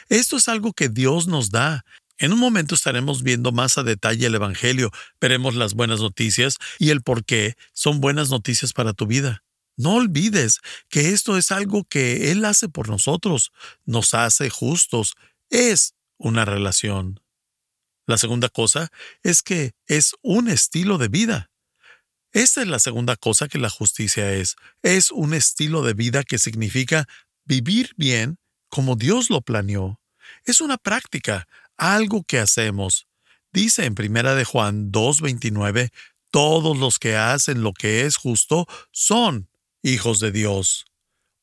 Esto 0.09 0.37
es 0.37 0.49
algo 0.49 0.73
que 0.73 0.89
Dios 0.89 1.27
nos 1.27 1.51
da 1.51 1.85
en 2.19 2.33
un 2.33 2.39
momento 2.39 2.75
estaremos 2.75 3.23
viendo 3.23 3.53
más 3.53 3.77
a 3.77 3.83
detalle 3.83 4.27
el 4.27 4.35
Evangelio, 4.35 4.91
veremos 5.21 5.55
las 5.55 5.75
buenas 5.75 6.01
noticias 6.01 6.57
y 6.79 6.89
el 6.91 7.03
por 7.03 7.25
qué 7.25 7.57
son 7.75 8.01
buenas 8.01 8.31
noticias 8.31 8.73
para 8.73 8.95
tu 8.95 9.07
vida. 9.07 9.45
No 9.77 9.97
olvides 9.97 10.61
que 10.89 11.11
esto 11.11 11.37
es 11.37 11.53
algo 11.53 11.85
que 11.85 12.31
Él 12.33 12.47
hace 12.47 12.71
por 12.71 12.89
nosotros, 12.89 13.53
nos 13.85 14.15
hace 14.15 14.49
justos, 14.49 15.15
es 15.51 15.95
una 16.17 16.47
relación. 16.47 17.21
La 18.07 18.17
segunda 18.17 18.49
cosa 18.49 18.89
es 19.23 19.43
que 19.43 19.73
es 19.87 20.15
un 20.23 20.49
estilo 20.49 20.97
de 20.97 21.09
vida. 21.09 21.51
Esta 22.37 22.61
es 22.61 22.69
la 22.69 22.81
segunda 22.81 23.17
cosa 23.17 23.49
que 23.49 23.57
la 23.57 23.71
justicia 23.71 24.31
es. 24.31 24.57
Es 24.83 25.11
un 25.11 25.33
estilo 25.33 25.81
de 25.81 25.95
vida 25.95 26.23
que 26.23 26.39
significa 26.39 27.09
vivir 27.47 27.95
bien 27.97 28.37
como 28.69 28.95
Dios 28.95 29.31
lo 29.31 29.41
planeó. 29.41 30.03
Es 30.45 30.61
una 30.61 30.77
práctica, 30.77 31.49
algo 31.79 32.25
que 32.25 32.39
hacemos. 32.39 33.09
Dice 33.55 33.87
en 33.87 33.95
Primera 33.95 34.35
de 34.35 34.45
Juan 34.45 34.93
2:29, 34.93 35.89
todos 36.31 36.77
los 36.77 36.99
que 36.99 37.17
hacen 37.17 37.63
lo 37.63 37.73
que 37.73 38.05
es 38.05 38.19
justo 38.19 38.67
son 38.91 39.49
hijos 39.83 40.21
de 40.21 40.31
Dios. 40.31 40.85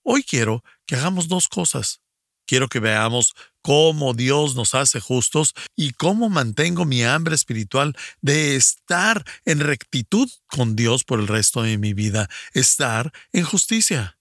Hoy 0.03 0.21
quiero 0.21 0.63
que 0.85 0.95
hagamos 0.95 1.27
dos 1.27 1.47
cosas. 1.47 2.02
Quiero 2.45 2.67
que 2.67 2.79
veamos 2.79 3.33
cómo 3.61 4.13
Dios 4.13 4.55
nos 4.55 4.75
hace 4.75 4.99
justos 4.99 5.53
y 5.75 5.91
cómo 5.91 6.29
mantengo 6.29 6.85
mi 6.85 7.03
hambre 7.03 7.35
espiritual 7.35 7.95
de 8.21 8.55
estar 8.55 9.23
en 9.45 9.61
rectitud 9.61 10.29
con 10.47 10.75
Dios 10.75 11.03
por 11.03 11.19
el 11.19 11.27
resto 11.27 11.61
de 11.63 11.77
mi 11.77 11.93
vida, 11.93 12.29
estar 12.53 13.11
en 13.31 13.45
justicia. 13.45 14.17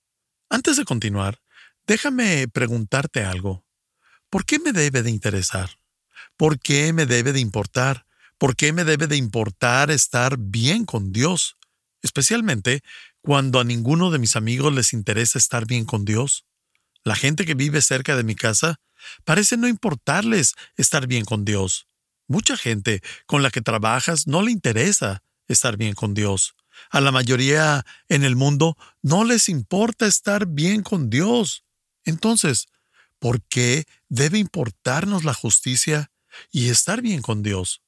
Antes 0.49 0.77
de 0.77 0.85
continuar, 0.85 1.43
déjame 1.87 2.47
preguntarte 2.49 3.25
algo. 3.25 3.65
¿Por 4.31 4.45
qué 4.45 4.59
me 4.59 4.73
debe 4.73 5.03
de 5.03 5.11
interesar? 5.11 5.79
¿Por 6.37 6.61
qué 6.61 6.93
me 6.93 7.07
debe 7.07 7.33
de 7.33 7.41
importar? 7.41 8.07
¿Por 8.39 8.57
qué 8.57 8.73
me 8.73 8.85
debe 8.85 9.07
de 9.07 9.17
importar 9.17 9.91
estar 9.91 10.37
bien 10.39 10.85
con 10.85 11.13
Dios? 11.13 11.57
Especialmente 12.01 12.83
cuando 13.21 13.61
a 13.61 13.65
ninguno 13.65 14.11
de 14.11 14.19
mis 14.19 14.37
amigos 14.37 14.73
les 14.73 14.93
interesa 14.93 15.39
estar 15.39 15.67
bien 15.67 15.85
con 15.85 16.05
Dios. 16.05 16.45
La 17.05 17.17
gente 17.17 17.45
que 17.45 17.55
vive 17.55 17.83
cerca 17.83 18.17
de 18.17 18.25
mi 18.25 18.35
casa 18.35 18.77
parece 19.25 19.57
no 19.57 19.69
importarles 19.69 20.55
estar 20.77 21.07
bien 21.07 21.25
con 21.25 21.45
Dios. 21.45 21.89
Mucha 22.29 22.57
gente 22.57 23.03
con 23.27 23.43
la 23.43 23.51
que 23.51 23.61
trabajas 23.61 24.27
no 24.27 24.43
le 24.43 24.53
interesa 24.53 25.23
estar 25.49 25.77
bien 25.77 25.95
con 25.95 26.15
Dios. 26.15 26.55
A 26.91 27.01
la 27.01 27.13
mayoría 27.13 27.85
en 28.09 28.25
el 28.25 28.37
mundo 28.37 28.77
no 29.03 29.25
les 29.25 29.49
importa 29.49 30.07
estar 30.07 30.47
bien 30.47 30.83
con 30.83 31.11
Dios. 31.11 31.65
Entonces, 32.05 32.69
¿por 33.19 33.43
qué 33.43 33.85
debe 34.09 34.39
importarnos 34.39 35.25
la 35.25 35.35
justicia 35.35 36.11
y 36.51 36.71
estar 36.71 37.03
bien 37.03 37.21
con 37.23 37.43
Dios? 37.43 37.83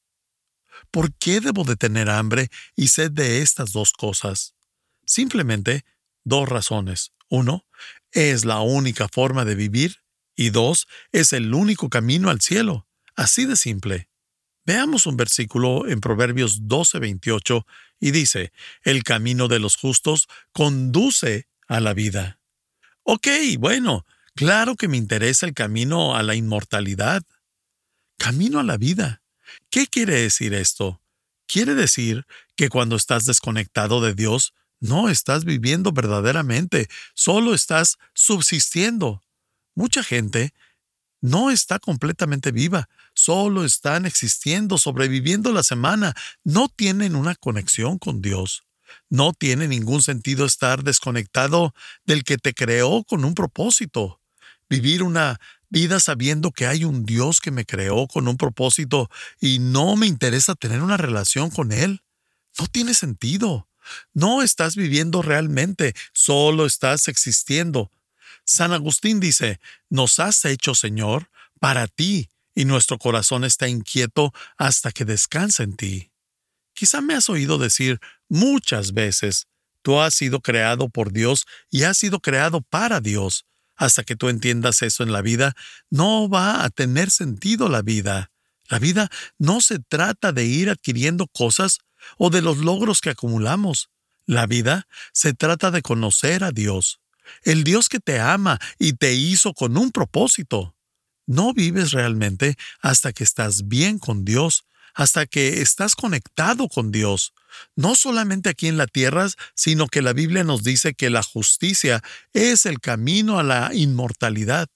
¿Por 0.90 1.14
qué 1.14 1.40
debo 1.40 1.64
de 1.64 1.76
tener 1.76 2.10
hambre 2.10 2.50
y 2.76 2.88
sed 2.88 3.10
de 3.10 3.42
estas 3.42 3.72
dos 3.72 3.92
cosas? 3.92 4.54
Simplemente 5.06 5.84
dos 6.24 6.48
razones. 6.48 7.12
Uno, 7.28 7.66
es 8.14 8.44
la 8.44 8.60
única 8.60 9.08
forma 9.08 9.44
de 9.44 9.54
vivir 9.54 9.98
y 10.36 10.50
dos, 10.50 10.88
es 11.12 11.32
el 11.32 11.52
único 11.52 11.90
camino 11.90 12.30
al 12.30 12.40
cielo. 12.40 12.88
Así 13.14 13.44
de 13.44 13.56
simple. 13.56 14.08
Veamos 14.64 15.06
un 15.06 15.16
versículo 15.16 15.86
en 15.86 16.00
Proverbios 16.00 16.62
12:28 16.62 17.66
y 18.00 18.12
dice, 18.12 18.52
el 18.82 19.02
camino 19.02 19.48
de 19.48 19.58
los 19.58 19.76
justos 19.76 20.26
conduce 20.52 21.48
a 21.68 21.80
la 21.80 21.92
vida. 21.92 22.38
Ok, 23.02 23.28
bueno, 23.58 24.06
claro 24.34 24.76
que 24.76 24.88
me 24.88 24.96
interesa 24.96 25.46
el 25.46 25.52
camino 25.52 26.16
a 26.16 26.22
la 26.22 26.34
inmortalidad. 26.34 27.22
Camino 28.16 28.60
a 28.60 28.64
la 28.64 28.76
vida. 28.76 29.22
¿Qué 29.70 29.86
quiere 29.86 30.20
decir 30.20 30.54
esto? 30.54 31.02
Quiere 31.46 31.74
decir 31.74 32.26
que 32.56 32.68
cuando 32.68 32.96
estás 32.96 33.26
desconectado 33.26 34.00
de 34.00 34.14
Dios, 34.14 34.54
no 34.84 35.08
estás 35.08 35.46
viviendo 35.46 35.92
verdaderamente, 35.92 36.88
solo 37.14 37.54
estás 37.54 37.96
subsistiendo. 38.12 39.22
Mucha 39.74 40.04
gente 40.04 40.52
no 41.22 41.50
está 41.50 41.78
completamente 41.78 42.52
viva, 42.52 42.90
solo 43.14 43.64
están 43.64 44.04
existiendo, 44.04 44.76
sobreviviendo 44.76 45.52
la 45.52 45.62
semana, 45.62 46.14
no 46.44 46.68
tienen 46.68 47.16
una 47.16 47.34
conexión 47.34 47.98
con 47.98 48.20
Dios. 48.20 48.64
No 49.08 49.32
tiene 49.32 49.68
ningún 49.68 50.02
sentido 50.02 50.44
estar 50.44 50.84
desconectado 50.84 51.74
del 52.04 52.22
que 52.22 52.36
te 52.36 52.52
creó 52.52 53.04
con 53.04 53.24
un 53.24 53.34
propósito. 53.34 54.20
Vivir 54.68 55.02
una 55.02 55.40
vida 55.70 55.98
sabiendo 55.98 56.50
que 56.50 56.66
hay 56.66 56.84
un 56.84 57.06
Dios 57.06 57.40
que 57.40 57.50
me 57.50 57.64
creó 57.64 58.06
con 58.06 58.28
un 58.28 58.36
propósito 58.36 59.10
y 59.40 59.60
no 59.60 59.96
me 59.96 60.06
interesa 60.06 60.54
tener 60.54 60.82
una 60.82 60.98
relación 60.98 61.48
con 61.48 61.72
Él. 61.72 62.02
No 62.58 62.66
tiene 62.66 62.92
sentido. 62.92 63.66
No 64.12 64.42
estás 64.42 64.76
viviendo 64.76 65.22
realmente, 65.22 65.94
solo 66.12 66.66
estás 66.66 67.08
existiendo. 67.08 67.90
San 68.46 68.72
Agustín 68.72 69.20
dice, 69.20 69.60
nos 69.88 70.18
has 70.18 70.44
hecho, 70.44 70.74
Señor, 70.74 71.30
para 71.60 71.86
ti, 71.86 72.28
y 72.54 72.64
nuestro 72.64 72.98
corazón 72.98 73.44
está 73.44 73.68
inquieto 73.68 74.32
hasta 74.56 74.92
que 74.92 75.04
descansa 75.04 75.62
en 75.62 75.76
ti. 75.76 76.10
Quizá 76.72 77.00
me 77.00 77.14
has 77.14 77.28
oído 77.28 77.58
decir 77.58 78.00
muchas 78.28 78.92
veces, 78.92 79.46
tú 79.82 80.00
has 80.00 80.14
sido 80.14 80.40
creado 80.40 80.88
por 80.88 81.12
Dios 81.12 81.46
y 81.70 81.84
has 81.84 81.98
sido 81.98 82.20
creado 82.20 82.60
para 82.60 83.00
Dios. 83.00 83.44
Hasta 83.76 84.04
que 84.04 84.14
tú 84.14 84.28
entiendas 84.28 84.82
eso 84.82 85.02
en 85.02 85.12
la 85.12 85.20
vida, 85.20 85.54
no 85.90 86.28
va 86.28 86.64
a 86.64 86.70
tener 86.70 87.10
sentido 87.10 87.68
la 87.68 87.82
vida. 87.82 88.30
La 88.68 88.78
vida 88.78 89.10
no 89.38 89.60
se 89.60 89.78
trata 89.78 90.32
de 90.32 90.44
ir 90.44 90.70
adquiriendo 90.70 91.26
cosas 91.26 91.78
o 92.18 92.30
de 92.30 92.42
los 92.42 92.58
logros 92.58 93.00
que 93.00 93.10
acumulamos. 93.10 93.90
La 94.26 94.46
vida 94.46 94.86
se 95.12 95.34
trata 95.34 95.70
de 95.70 95.82
conocer 95.82 96.44
a 96.44 96.50
Dios, 96.50 97.00
el 97.42 97.64
Dios 97.64 97.88
que 97.88 98.00
te 98.00 98.20
ama 98.20 98.58
y 98.78 98.94
te 98.94 99.14
hizo 99.14 99.52
con 99.52 99.76
un 99.76 99.90
propósito. 99.90 100.74
No 101.26 101.52
vives 101.54 101.92
realmente 101.92 102.56
hasta 102.80 103.12
que 103.12 103.24
estás 103.24 103.68
bien 103.68 103.98
con 103.98 104.24
Dios, 104.24 104.64
hasta 104.94 105.26
que 105.26 105.60
estás 105.60 105.96
conectado 105.96 106.68
con 106.68 106.92
Dios, 106.92 107.34
no 107.76 107.96
solamente 107.96 108.48
aquí 108.48 108.68
en 108.68 108.76
la 108.76 108.86
tierra, 108.86 109.28
sino 109.54 109.86
que 109.88 110.02
la 110.02 110.12
Biblia 110.12 110.44
nos 110.44 110.62
dice 110.62 110.94
que 110.94 111.10
la 111.10 111.22
justicia 111.22 112.02
es 112.32 112.66
el 112.66 112.80
camino 112.80 113.38
a 113.38 113.42
la 113.42 113.70
inmortalidad. 113.74 114.68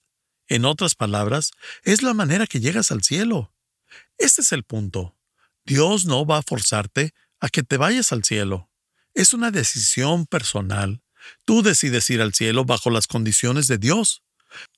En 0.49 0.65
otras 0.65 0.95
palabras, 0.95 1.53
es 1.83 2.03
la 2.03 2.15
manera 2.15 2.47
que 2.47 2.61
llegas 2.61 2.91
al 2.91 3.03
cielo. 3.03 3.53
Este 4.17 4.41
es 4.43 4.53
el 4.53 4.65
punto. 4.65 5.18
Dios 5.69 6.07
no 6.07 6.25
va 6.25 6.39
a 6.39 6.43
forzarte 6.43 7.13
a 7.41 7.51
que 7.51 7.63
te 7.63 7.77
vayas 7.77 8.11
al 8.13 8.25
cielo. 8.25 8.71
Es 9.13 9.35
una 9.35 9.51
decisión 9.51 10.25
personal. 10.25 11.03
Tú 11.45 11.63
decides 11.63 12.09
ir 12.09 12.23
al 12.23 12.33
cielo 12.33 12.65
bajo 12.65 12.89
las 12.89 13.07
condiciones 13.07 13.69
de 13.69 13.77
Dios. 13.77 14.23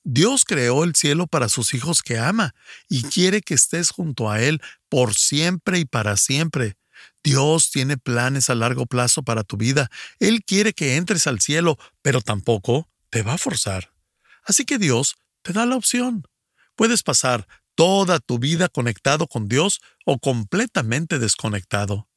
Dios 0.03 0.43
creó 0.43 0.83
el 0.83 0.93
cielo 0.93 1.27
para 1.27 1.47
sus 1.47 1.73
hijos 1.73 2.01
que 2.01 2.19
ama 2.19 2.53
y 2.89 3.03
quiere 3.03 3.41
que 3.41 3.53
estés 3.53 3.89
junto 3.89 4.29
a 4.29 4.41
Él 4.41 4.61
por 4.89 5.15
siempre 5.15 5.79
y 5.79 5.85
para 5.85 6.17
siempre. 6.17 6.75
Dios 7.23 7.71
tiene 7.71 7.95
planes 7.95 8.49
a 8.49 8.55
largo 8.55 8.85
plazo 8.85 9.23
para 9.23 9.45
tu 9.45 9.55
vida. 9.55 9.89
Él 10.19 10.43
quiere 10.43 10.73
que 10.73 10.97
entres 10.97 11.25
al 11.25 11.39
cielo, 11.39 11.77
pero 12.01 12.19
tampoco 12.19 12.89
te 13.09 13.23
va 13.23 13.35
a 13.35 13.37
forzar. 13.37 13.93
Así 14.43 14.65
que 14.65 14.77
Dios 14.77 15.15
te 15.41 15.53
da 15.53 15.65
la 15.65 15.77
opción. 15.77 16.27
Puedes 16.75 17.01
pasar 17.01 17.47
toda 17.75 18.19
tu 18.19 18.39
vida 18.39 18.69
conectado 18.69 19.27
con 19.27 19.47
Dios 19.47 19.81
o 20.05 20.19
completamente 20.19 21.19
desconectado. 21.19 22.07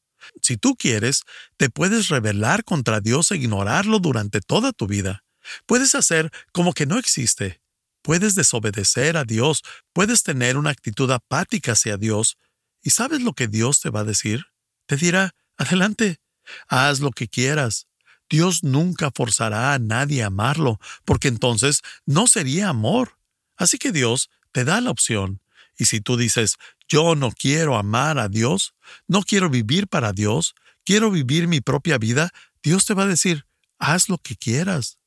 Si 0.40 0.56
tú 0.56 0.76
quieres, 0.76 1.22
te 1.56 1.70
puedes 1.70 2.08
rebelar 2.08 2.64
contra 2.64 3.00
Dios 3.00 3.30
e 3.30 3.36
ignorarlo 3.36 3.98
durante 3.98 4.40
toda 4.40 4.72
tu 4.72 4.86
vida. 4.86 5.24
Puedes 5.66 5.94
hacer 5.94 6.30
como 6.52 6.72
que 6.72 6.86
no 6.86 6.98
existe. 6.98 7.60
Puedes 8.02 8.34
desobedecer 8.34 9.16
a 9.16 9.24
Dios, 9.24 9.62
puedes 9.92 10.22
tener 10.22 10.56
una 10.58 10.70
actitud 10.70 11.10
apática 11.10 11.72
hacia 11.72 11.96
Dios. 11.96 12.36
¿Y 12.82 12.90
sabes 12.90 13.22
lo 13.22 13.32
que 13.32 13.48
Dios 13.48 13.80
te 13.80 13.90
va 13.90 14.00
a 14.00 14.04
decir? 14.04 14.44
Te 14.86 14.96
dirá, 14.96 15.34
adelante, 15.56 16.20
haz 16.68 17.00
lo 17.00 17.10
que 17.10 17.28
quieras. 17.28 17.86
Dios 18.28 18.62
nunca 18.62 19.10
forzará 19.14 19.72
a 19.72 19.78
nadie 19.78 20.22
a 20.22 20.26
amarlo, 20.26 20.80
porque 21.04 21.28
entonces 21.28 21.80
no 22.04 22.26
sería 22.26 22.68
amor. 22.68 23.18
Así 23.56 23.78
que 23.78 23.92
Dios 23.92 24.30
te 24.52 24.64
da 24.64 24.80
la 24.80 24.90
opción. 24.90 25.40
Y 25.76 25.86
si 25.86 26.00
tú 26.00 26.16
dices, 26.16 26.56
yo 26.88 27.14
no 27.14 27.32
quiero 27.32 27.76
amar 27.76 28.18
a 28.18 28.28
Dios, 28.28 28.74
no 29.08 29.22
quiero 29.22 29.50
vivir 29.50 29.88
para 29.88 30.12
Dios, 30.12 30.54
quiero 30.84 31.10
vivir 31.10 31.48
mi 31.48 31.60
propia 31.60 31.98
vida, 31.98 32.30
Dios 32.62 32.86
te 32.86 32.94
va 32.94 33.04
a 33.04 33.08
decir, 33.08 33.46
haz 33.78 34.08
lo 34.08 34.18
que 34.18 34.36
quieras. 34.36 34.98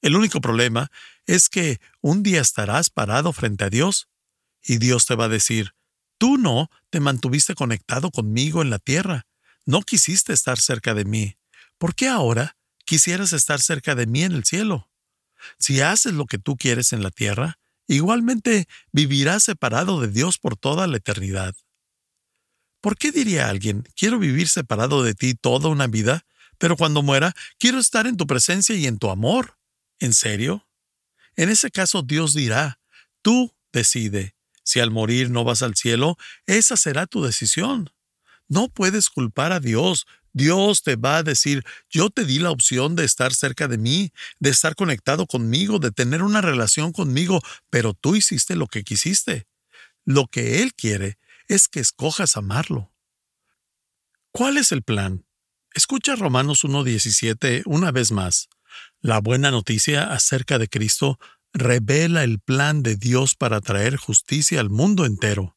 El 0.00 0.16
único 0.16 0.40
problema 0.40 0.90
es 1.26 1.48
que 1.48 1.80
un 2.00 2.22
día 2.22 2.40
estarás 2.40 2.90
parado 2.90 3.32
frente 3.32 3.64
a 3.64 3.70
Dios 3.70 4.08
y 4.62 4.78
Dios 4.78 5.06
te 5.06 5.14
va 5.14 5.26
a 5.26 5.28
decir, 5.28 5.74
tú 6.18 6.36
no 6.36 6.70
te 6.90 7.00
mantuviste 7.00 7.54
conectado 7.54 8.10
conmigo 8.10 8.62
en 8.62 8.70
la 8.70 8.78
tierra, 8.78 9.26
no 9.66 9.82
quisiste 9.82 10.32
estar 10.32 10.58
cerca 10.58 10.94
de 10.94 11.04
mí. 11.04 11.36
¿Por 11.78 11.94
qué 11.94 12.08
ahora 12.08 12.56
quisieras 12.84 13.32
estar 13.32 13.60
cerca 13.60 13.94
de 13.94 14.06
mí 14.06 14.22
en 14.22 14.32
el 14.32 14.44
cielo? 14.44 14.90
Si 15.58 15.80
haces 15.80 16.12
lo 16.12 16.26
que 16.26 16.38
tú 16.38 16.56
quieres 16.56 16.92
en 16.92 17.02
la 17.02 17.10
tierra, 17.10 17.58
igualmente 17.86 18.66
vivirás 18.92 19.44
separado 19.44 20.00
de 20.00 20.08
Dios 20.08 20.38
por 20.38 20.56
toda 20.56 20.86
la 20.86 20.96
eternidad. 20.96 21.54
¿Por 22.80 22.98
qué 22.98 23.12
diría 23.12 23.48
alguien, 23.48 23.88
quiero 23.96 24.18
vivir 24.18 24.48
separado 24.48 25.02
de 25.02 25.14
ti 25.14 25.34
toda 25.34 25.68
una 25.68 25.86
vida, 25.86 26.26
pero 26.58 26.76
cuando 26.76 27.02
muera, 27.02 27.34
quiero 27.58 27.78
estar 27.78 28.06
en 28.06 28.16
tu 28.16 28.26
presencia 28.26 28.74
y 28.74 28.86
en 28.86 28.98
tu 28.98 29.10
amor? 29.10 29.58
¿En 29.98 30.12
serio? 30.12 30.68
En 31.36 31.48
ese 31.48 31.70
caso 31.70 32.02
Dios 32.02 32.34
dirá, 32.34 32.80
tú 33.22 33.54
decide. 33.72 34.34
Si 34.62 34.80
al 34.80 34.90
morir 34.90 35.30
no 35.30 35.44
vas 35.44 35.62
al 35.62 35.76
cielo, 35.76 36.16
esa 36.46 36.76
será 36.76 37.06
tu 37.06 37.22
decisión. 37.22 37.90
No 38.48 38.68
puedes 38.68 39.10
culpar 39.10 39.52
a 39.52 39.60
Dios. 39.60 40.06
Dios 40.34 40.82
te 40.82 40.96
va 40.96 41.18
a 41.18 41.22
decir, 41.22 41.64
yo 41.88 42.10
te 42.10 42.24
di 42.24 42.40
la 42.40 42.50
opción 42.50 42.96
de 42.96 43.04
estar 43.04 43.32
cerca 43.32 43.68
de 43.68 43.78
mí, 43.78 44.12
de 44.40 44.50
estar 44.50 44.74
conectado 44.74 45.26
conmigo, 45.26 45.78
de 45.78 45.92
tener 45.92 46.22
una 46.22 46.40
relación 46.40 46.92
conmigo, 46.92 47.40
pero 47.70 47.94
tú 47.94 48.16
hiciste 48.16 48.56
lo 48.56 48.66
que 48.66 48.82
quisiste. 48.82 49.46
Lo 50.04 50.26
que 50.26 50.60
Él 50.60 50.74
quiere 50.74 51.18
es 51.46 51.68
que 51.68 51.78
escojas 51.80 52.36
amarlo. 52.36 52.92
¿Cuál 54.32 54.58
es 54.58 54.72
el 54.72 54.82
plan? 54.82 55.24
Escucha 55.72 56.16
Romanos 56.16 56.64
1.17 56.64 57.62
una 57.66 57.92
vez 57.92 58.10
más. 58.10 58.48
La 59.00 59.20
buena 59.20 59.52
noticia 59.52 60.12
acerca 60.12 60.58
de 60.58 60.68
Cristo 60.68 61.20
revela 61.52 62.24
el 62.24 62.40
plan 62.40 62.82
de 62.82 62.96
Dios 62.96 63.36
para 63.36 63.60
traer 63.60 63.96
justicia 63.96 64.58
al 64.58 64.68
mundo 64.68 65.06
entero. 65.06 65.56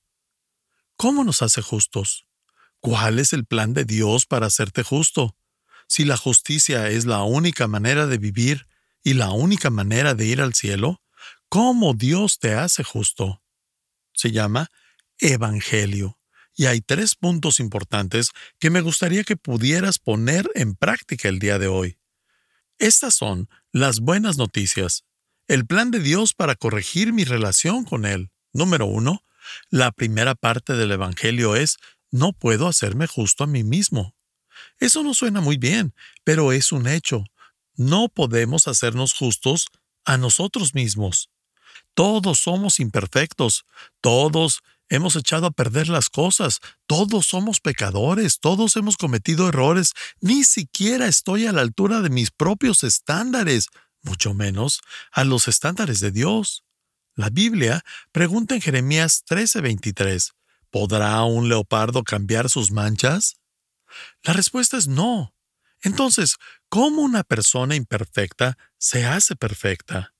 ¿Cómo 0.95 1.23
nos 1.23 1.41
hace 1.41 1.63
justos? 1.63 2.27
¿Cuál 2.79 3.19
es 3.19 3.33
el 3.33 3.45
plan 3.45 3.73
de 3.73 3.85
Dios 3.85 4.25
para 4.25 4.47
hacerte 4.47 4.83
justo? 4.83 5.35
Si 5.87 6.05
la 6.05 6.17
justicia 6.17 6.89
es 6.89 7.05
la 7.05 7.23
única 7.23 7.67
manera 7.67 8.07
de 8.07 8.17
vivir 8.17 8.67
y 9.03 9.13
la 9.13 9.31
única 9.31 9.69
manera 9.69 10.13
de 10.13 10.25
ir 10.25 10.41
al 10.41 10.53
cielo, 10.53 11.01
¿cómo 11.49 11.93
Dios 11.93 12.39
te 12.39 12.53
hace 12.53 12.83
justo? 12.83 13.41
Se 14.13 14.31
llama 14.31 14.69
Evangelio. 15.19 16.19
Y 16.55 16.65
hay 16.65 16.81
tres 16.81 17.15
puntos 17.15 17.59
importantes 17.59 18.31
que 18.59 18.69
me 18.69 18.81
gustaría 18.81 19.23
que 19.23 19.37
pudieras 19.37 19.99
poner 19.99 20.49
en 20.55 20.75
práctica 20.75 21.29
el 21.29 21.39
día 21.39 21.59
de 21.59 21.67
hoy. 21.67 21.99
Estas 22.79 23.15
son 23.15 23.47
las 23.71 23.99
buenas 23.99 24.37
noticias. 24.37 25.03
El 25.47 25.65
plan 25.65 25.91
de 25.91 25.99
Dios 25.99 26.33
para 26.33 26.55
corregir 26.55 27.13
mi 27.13 27.23
relación 27.23 27.85
con 27.85 28.05
Él. 28.05 28.31
Número 28.53 28.85
uno, 28.87 29.23
la 29.69 29.91
primera 29.91 30.35
parte 30.35 30.73
del 30.73 30.91
Evangelio 30.91 31.55
es, 31.55 31.77
no 32.11 32.33
puedo 32.33 32.67
hacerme 32.67 33.07
justo 33.07 33.43
a 33.43 33.47
mí 33.47 33.63
mismo. 33.63 34.15
Eso 34.79 35.03
no 35.03 35.13
suena 35.13 35.41
muy 35.41 35.57
bien, 35.57 35.93
pero 36.23 36.51
es 36.51 36.71
un 36.71 36.87
hecho. 36.87 37.23
No 37.75 38.09
podemos 38.09 38.67
hacernos 38.67 39.13
justos 39.13 39.67
a 40.05 40.17
nosotros 40.17 40.73
mismos. 40.73 41.29
Todos 41.93 42.39
somos 42.39 42.79
imperfectos, 42.79 43.65
todos 44.01 44.61
hemos 44.89 45.15
echado 45.15 45.47
a 45.47 45.51
perder 45.51 45.89
las 45.89 46.09
cosas, 46.09 46.59
todos 46.85 47.25
somos 47.25 47.59
pecadores, 47.59 48.39
todos 48.39 48.75
hemos 48.77 48.97
cometido 48.97 49.49
errores, 49.49 49.93
ni 50.21 50.43
siquiera 50.43 51.07
estoy 51.07 51.45
a 51.45 51.51
la 51.51 51.61
altura 51.61 52.01
de 52.01 52.09
mis 52.09 52.31
propios 52.31 52.83
estándares, 52.83 53.67
mucho 54.01 54.33
menos 54.33 54.81
a 55.11 55.23
los 55.23 55.47
estándares 55.47 55.99
de 55.99 56.11
Dios. 56.11 56.63
La 57.15 57.29
Biblia 57.29 57.83
pregunta 58.11 58.55
en 58.55 58.61
Jeremías 58.61 59.23
13:23, 59.25 60.33
¿podrá 60.77 61.23
un 61.23 61.49
leopardo 61.49 62.03
cambiar 62.03 62.51
sus 62.51 62.69
manchas? 62.69 63.37
La 64.21 64.33
respuesta 64.33 64.77
es 64.77 64.87
no. 64.87 65.33
Entonces, 65.81 66.35
¿cómo 66.69 67.01
una 67.01 67.23
persona 67.23 67.73
imperfecta 67.73 68.59
se 68.77 69.03
hace 69.03 69.35
perfecta? 69.35 70.13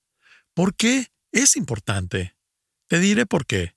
¿Por 0.56 0.74
qué 0.74 1.12
es 1.32 1.58
importante? 1.58 2.36
Te 2.88 3.00
diré 3.00 3.28
por 3.28 3.46
qué 3.46 3.76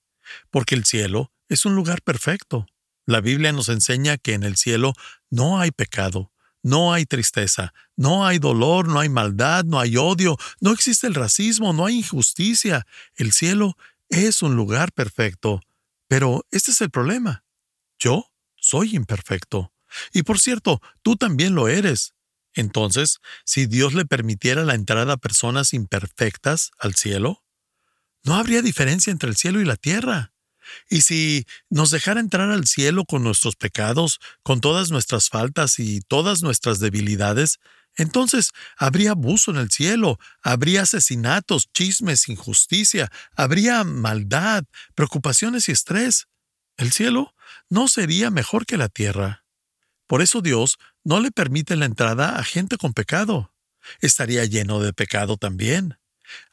porque 0.49 0.73
el 0.73 0.85
cielo 0.85 1.31
es 1.49 1.65
un 1.65 1.75
lugar 1.75 2.01
perfecto. 2.01 2.65
La 3.05 3.21
Biblia 3.21 3.51
nos 3.51 3.69
enseña 3.69 4.17
que 4.17 4.33
en 4.33 4.41
el 4.41 4.55
cielo 4.55 4.93
no 5.29 5.59
hay 5.59 5.69
pecado, 5.69 6.31
no 6.63 6.93
hay 6.93 7.05
tristeza, 7.05 7.75
no 7.95 8.25
hay 8.25 8.39
dolor, 8.39 8.87
no 8.87 9.01
hay 9.01 9.09
maldad, 9.09 9.65
no 9.65 9.79
hay 9.79 9.97
odio, 9.97 10.35
no 10.59 10.71
existe 10.71 11.05
el 11.05 11.13
racismo, 11.13 11.73
no 11.73 11.85
hay 11.85 11.99
injusticia. 11.99 12.87
El 13.13 13.33
cielo 13.33 13.77
es 14.09 14.41
un 14.41 14.55
lugar 14.55 14.91
perfecto. 14.93 15.61
Pero 16.11 16.45
este 16.51 16.71
es 16.71 16.81
el 16.81 16.89
problema. 16.89 17.45
Yo 17.97 18.33
soy 18.57 18.97
imperfecto. 18.97 19.73
Y 20.11 20.23
por 20.23 20.39
cierto, 20.41 20.81
tú 21.03 21.15
también 21.15 21.55
lo 21.55 21.69
eres. 21.69 22.15
Entonces, 22.53 23.19
si 23.45 23.65
Dios 23.65 23.93
le 23.93 24.03
permitiera 24.03 24.65
la 24.65 24.75
entrada 24.75 25.13
a 25.13 25.17
personas 25.17 25.73
imperfectas 25.73 26.71
al 26.77 26.95
cielo, 26.95 27.45
no 28.25 28.35
habría 28.35 28.61
diferencia 28.61 29.09
entre 29.09 29.29
el 29.29 29.37
cielo 29.37 29.61
y 29.61 29.63
la 29.63 29.77
tierra. 29.77 30.33
Y 30.89 31.03
si 31.03 31.45
nos 31.69 31.91
dejara 31.91 32.19
entrar 32.19 32.51
al 32.51 32.67
cielo 32.67 33.05
con 33.05 33.23
nuestros 33.23 33.55
pecados, 33.55 34.19
con 34.43 34.59
todas 34.59 34.91
nuestras 34.91 35.29
faltas 35.29 35.79
y 35.79 36.01
todas 36.01 36.43
nuestras 36.43 36.81
debilidades, 36.81 37.59
entonces 38.01 38.49
habría 38.77 39.11
abuso 39.11 39.51
en 39.51 39.57
el 39.57 39.69
cielo, 39.69 40.17
habría 40.41 40.81
asesinatos, 40.81 41.71
chismes, 41.71 42.29
injusticia, 42.29 43.11
habría 43.35 43.83
maldad, 43.83 44.63
preocupaciones 44.95 45.69
y 45.69 45.71
estrés. 45.71 46.27
El 46.77 46.91
cielo 46.91 47.35
no 47.69 47.87
sería 47.87 48.31
mejor 48.31 48.65
que 48.65 48.77
la 48.77 48.89
tierra. 48.89 49.45
Por 50.07 50.23
eso 50.23 50.41
Dios 50.41 50.79
no 51.03 51.19
le 51.19 51.29
permite 51.29 51.75
la 51.75 51.85
entrada 51.85 52.39
a 52.39 52.43
gente 52.43 52.77
con 52.77 52.93
pecado. 52.93 53.53
Estaría 53.99 54.45
lleno 54.45 54.79
de 54.79 54.93
pecado 54.93 55.37
también. 55.37 55.99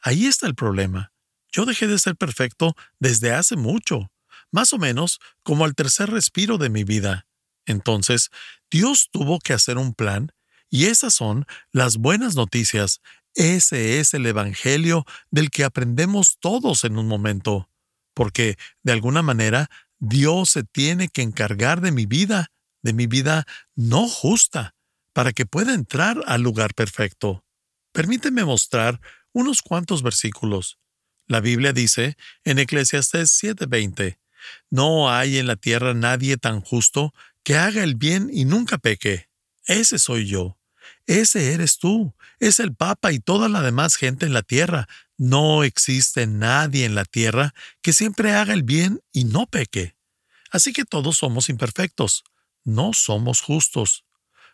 Ahí 0.01 0.27
está 0.27 0.45
el 0.45 0.53
problema. 0.53 1.13
Yo 1.51 1.65
dejé 1.65 1.87
de 1.87 1.97
ser 1.97 2.15
perfecto 2.15 2.75
desde 2.99 3.33
hace 3.33 3.55
mucho, 3.55 4.11
más 4.51 4.71
o 4.71 4.77
menos 4.77 5.19
como 5.41 5.65
al 5.65 5.73
tercer 5.73 6.11
respiro 6.11 6.59
de 6.59 6.69
mi 6.69 6.83
vida. 6.83 7.25
Entonces, 7.65 8.29
Dios 8.69 9.09
tuvo 9.11 9.39
que 9.39 9.53
hacer 9.53 9.79
un 9.79 9.95
plan, 9.95 10.31
y 10.69 10.85
esas 10.85 11.13
son 11.13 11.45
las 11.71 11.97
buenas 11.97 12.35
noticias. 12.35 13.01
Ese 13.35 13.99
es 13.99 14.13
el 14.13 14.25
Evangelio 14.25 15.05
del 15.31 15.49
que 15.49 15.63
aprendemos 15.63 16.37
todos 16.39 16.83
en 16.83 16.97
un 16.97 17.07
momento, 17.07 17.69
porque, 18.13 18.57
de 18.83 18.91
alguna 18.91 19.21
manera, 19.21 19.69
Dios 19.99 20.49
se 20.51 20.63
tiene 20.63 21.09
que 21.09 21.21
encargar 21.21 21.81
de 21.81 21.91
mi 21.91 22.05
vida, 22.05 22.51
de 22.81 22.93
mi 22.93 23.07
vida 23.07 23.45
no 23.75 24.07
justa, 24.07 24.75
para 25.13 25.33
que 25.33 25.45
pueda 25.45 25.73
entrar 25.73 26.21
al 26.27 26.41
lugar 26.41 26.73
perfecto. 26.73 27.43
Permíteme 27.91 28.45
mostrar 28.45 29.01
unos 29.33 29.61
cuantos 29.61 30.03
versículos. 30.03 30.77
La 31.27 31.41
Biblia 31.41 31.73
dice 31.73 32.17
en 32.43 32.59
Eclesiastés 32.59 33.31
7:20, 33.31 34.19
No 34.69 35.11
hay 35.11 35.37
en 35.37 35.47
la 35.47 35.55
tierra 35.55 35.93
nadie 35.93 36.37
tan 36.37 36.61
justo 36.61 37.13
que 37.43 37.55
haga 37.55 37.83
el 37.83 37.95
bien 37.95 38.29
y 38.31 38.45
nunca 38.45 38.77
peque. 38.77 39.29
Ese 39.65 39.99
soy 39.99 40.27
yo. 40.27 40.58
Ese 41.09 41.53
eres 41.53 41.79
tú. 41.79 42.13
Es 42.37 42.59
el 42.59 42.75
Papa 42.75 43.11
y 43.11 43.19
toda 43.19 43.49
la 43.49 43.63
demás 43.63 43.95
gente 43.95 44.27
en 44.27 44.33
la 44.33 44.43
tierra. 44.43 44.87
No 45.17 45.63
existe 45.63 46.27
nadie 46.27 46.85
en 46.85 46.93
la 46.93 47.03
tierra 47.03 47.55
que 47.81 47.93
siempre 47.93 48.35
haga 48.35 48.53
el 48.53 48.61
bien 48.61 49.01
y 49.11 49.23
no 49.23 49.47
peque. 49.47 49.95
Así 50.51 50.71
que 50.71 50.85
todos 50.85 51.17
somos 51.17 51.49
imperfectos. 51.49 52.23
No 52.63 52.93
somos 52.93 53.41
justos. 53.41 54.05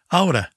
Ahora, 0.07 0.55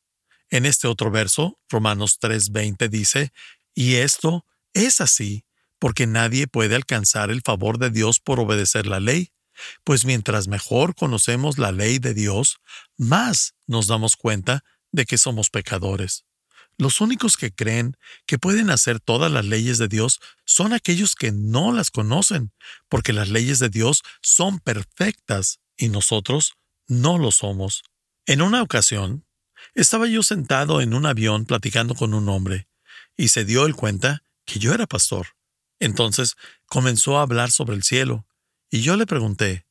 en 0.50 0.66
este 0.66 0.86
otro 0.86 1.10
verso, 1.10 1.58
Romanos 1.68 2.20
3:20 2.20 2.88
dice, 2.88 3.32
y 3.74 3.96
esto 3.96 4.46
es 4.74 5.00
así 5.00 5.46
porque 5.80 6.06
nadie 6.06 6.46
puede 6.46 6.76
alcanzar 6.76 7.32
el 7.32 7.42
favor 7.42 7.78
de 7.78 7.90
Dios 7.90 8.20
por 8.20 8.38
obedecer 8.38 8.86
la 8.86 9.00
ley, 9.00 9.32
pues 9.82 10.04
mientras 10.04 10.46
mejor 10.46 10.94
conocemos 10.94 11.58
la 11.58 11.72
ley 11.72 11.98
de 11.98 12.14
Dios, 12.14 12.60
más 12.96 13.56
nos 13.66 13.88
damos 13.88 14.14
cuenta 14.14 14.62
de 14.92 15.04
que 15.04 15.18
somos 15.18 15.50
pecadores. 15.50 16.24
Los 16.78 17.00
únicos 17.00 17.36
que 17.36 17.52
creen 17.52 17.96
que 18.24 18.38
pueden 18.38 18.70
hacer 18.70 19.00
todas 19.00 19.32
las 19.32 19.44
leyes 19.44 19.78
de 19.78 19.88
Dios 19.88 20.20
son 20.44 20.72
aquellos 20.72 21.16
que 21.16 21.32
no 21.32 21.72
las 21.72 21.90
conocen, 21.90 22.52
porque 22.88 23.12
las 23.12 23.28
leyes 23.28 23.58
de 23.58 23.68
Dios 23.68 24.02
son 24.22 24.60
perfectas 24.60 25.58
y 25.76 25.88
nosotros 25.88 26.52
no 26.86 27.18
lo 27.18 27.32
somos. 27.32 27.82
En 28.26 28.42
una 28.42 28.62
ocasión, 28.62 29.24
estaba 29.74 30.06
yo 30.06 30.22
sentado 30.22 30.80
en 30.80 30.94
un 30.94 31.04
avión 31.06 31.46
platicando 31.46 31.94
con 31.94 32.14
un 32.14 32.28
hombre, 32.28 32.68
y 33.16 33.28
se 33.28 33.44
dio 33.44 33.66
el 33.66 33.74
cuenta 33.74 34.22
que 34.44 34.60
yo 34.60 34.72
era 34.72 34.86
pastor. 34.86 35.28
Entonces 35.80 36.36
comenzó 36.66 37.18
a 37.18 37.22
hablar 37.22 37.50
sobre 37.50 37.74
el 37.74 37.82
cielo, 37.82 38.26
y 38.70 38.82
yo 38.82 38.96
le 38.96 39.06
pregunté, 39.06 39.66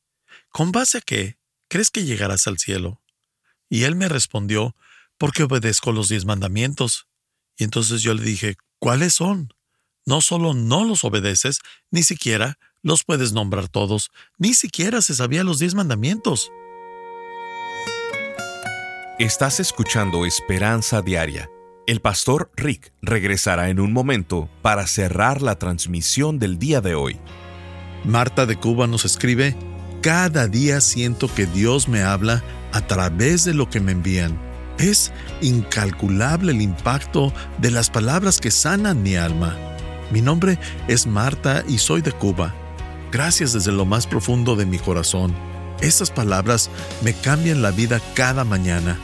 ¿con 0.50 0.72
base 0.72 0.98
a 0.98 1.00
qué 1.00 1.38
crees 1.68 1.90
que 1.90 2.04
llegarás 2.04 2.46
al 2.46 2.58
cielo? 2.58 3.00
Y 3.70 3.84
él 3.84 3.96
me 3.96 4.08
respondió, 4.08 4.74
porque 5.18 5.42
obedezco 5.42 5.92
los 5.92 6.08
diez 6.08 6.24
mandamientos. 6.24 7.06
Y 7.56 7.64
entonces 7.64 8.02
yo 8.02 8.14
le 8.14 8.22
dije, 8.22 8.56
¿cuáles 8.78 9.14
son? 9.14 9.52
No 10.06 10.20
solo 10.20 10.54
no 10.54 10.84
los 10.84 11.04
obedeces, 11.04 11.60
ni 11.90 12.02
siquiera 12.02 12.58
los 12.82 13.04
puedes 13.04 13.32
nombrar 13.32 13.68
todos, 13.68 14.10
ni 14.38 14.54
siquiera 14.54 15.02
se 15.02 15.14
sabía 15.14 15.44
los 15.44 15.58
diez 15.58 15.74
mandamientos. 15.74 16.50
Estás 19.18 19.60
escuchando 19.60 20.24
Esperanza 20.24 21.02
Diaria 21.02 21.50
el 21.88 22.02
pastor 22.02 22.50
Rick 22.54 22.92
regresará 23.00 23.70
en 23.70 23.80
un 23.80 23.94
momento 23.94 24.50
para 24.60 24.86
cerrar 24.86 25.40
la 25.40 25.58
transmisión 25.58 26.38
del 26.38 26.58
día 26.58 26.82
de 26.82 26.94
hoy. 26.94 27.16
Marta 28.04 28.44
de 28.44 28.56
Cuba 28.56 28.86
nos 28.86 29.06
escribe, 29.06 29.56
Cada 30.02 30.48
día 30.48 30.82
siento 30.82 31.34
que 31.34 31.46
Dios 31.46 31.88
me 31.88 32.02
habla 32.02 32.44
a 32.74 32.86
través 32.86 33.46
de 33.46 33.54
lo 33.54 33.70
que 33.70 33.80
me 33.80 33.92
envían. 33.92 34.38
Es 34.78 35.12
incalculable 35.40 36.52
el 36.52 36.62
impacto 36.62 37.32
de 37.58 37.70
las 37.70 37.90
palabras 37.90 38.40
que 38.40 38.50
sanan 38.50 39.02
mi 39.02 39.16
alma. 39.16 39.56
Mi 40.10 40.20
nombre 40.20 40.58
es 40.86 41.06
Marta 41.06 41.64
y 41.68 41.78
soy 41.78 42.00
de 42.00 42.12
Cuba. 42.12 42.54
Gracias 43.10 43.52
desde 43.52 43.72
lo 43.72 43.84
más 43.84 44.06
profundo 44.06 44.56
de 44.56 44.66
mi 44.66 44.78
corazón. 44.78 45.34
Estas 45.80 46.10
palabras 46.10 46.70
me 47.02 47.12
cambian 47.12 47.62
la 47.62 47.70
vida 47.70 48.00
cada 48.14 48.44
mañana 48.44 48.98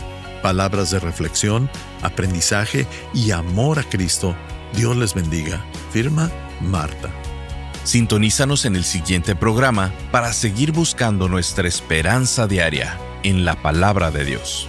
palabras 0.44 0.90
de 0.90 1.00
reflexión, 1.00 1.70
aprendizaje 2.02 2.86
y 3.14 3.30
amor 3.30 3.78
a 3.78 3.82
Cristo. 3.82 4.36
Dios 4.76 4.94
les 4.94 5.14
bendiga. 5.14 5.64
Firma 5.90 6.30
Marta. 6.60 7.08
Sintonízanos 7.84 8.66
en 8.66 8.76
el 8.76 8.84
siguiente 8.84 9.34
programa 9.34 9.90
para 10.12 10.34
seguir 10.34 10.72
buscando 10.72 11.30
nuestra 11.30 11.66
esperanza 11.66 12.46
diaria 12.46 12.98
en 13.22 13.46
la 13.46 13.54
palabra 13.62 14.10
de 14.10 14.26
Dios. 14.26 14.68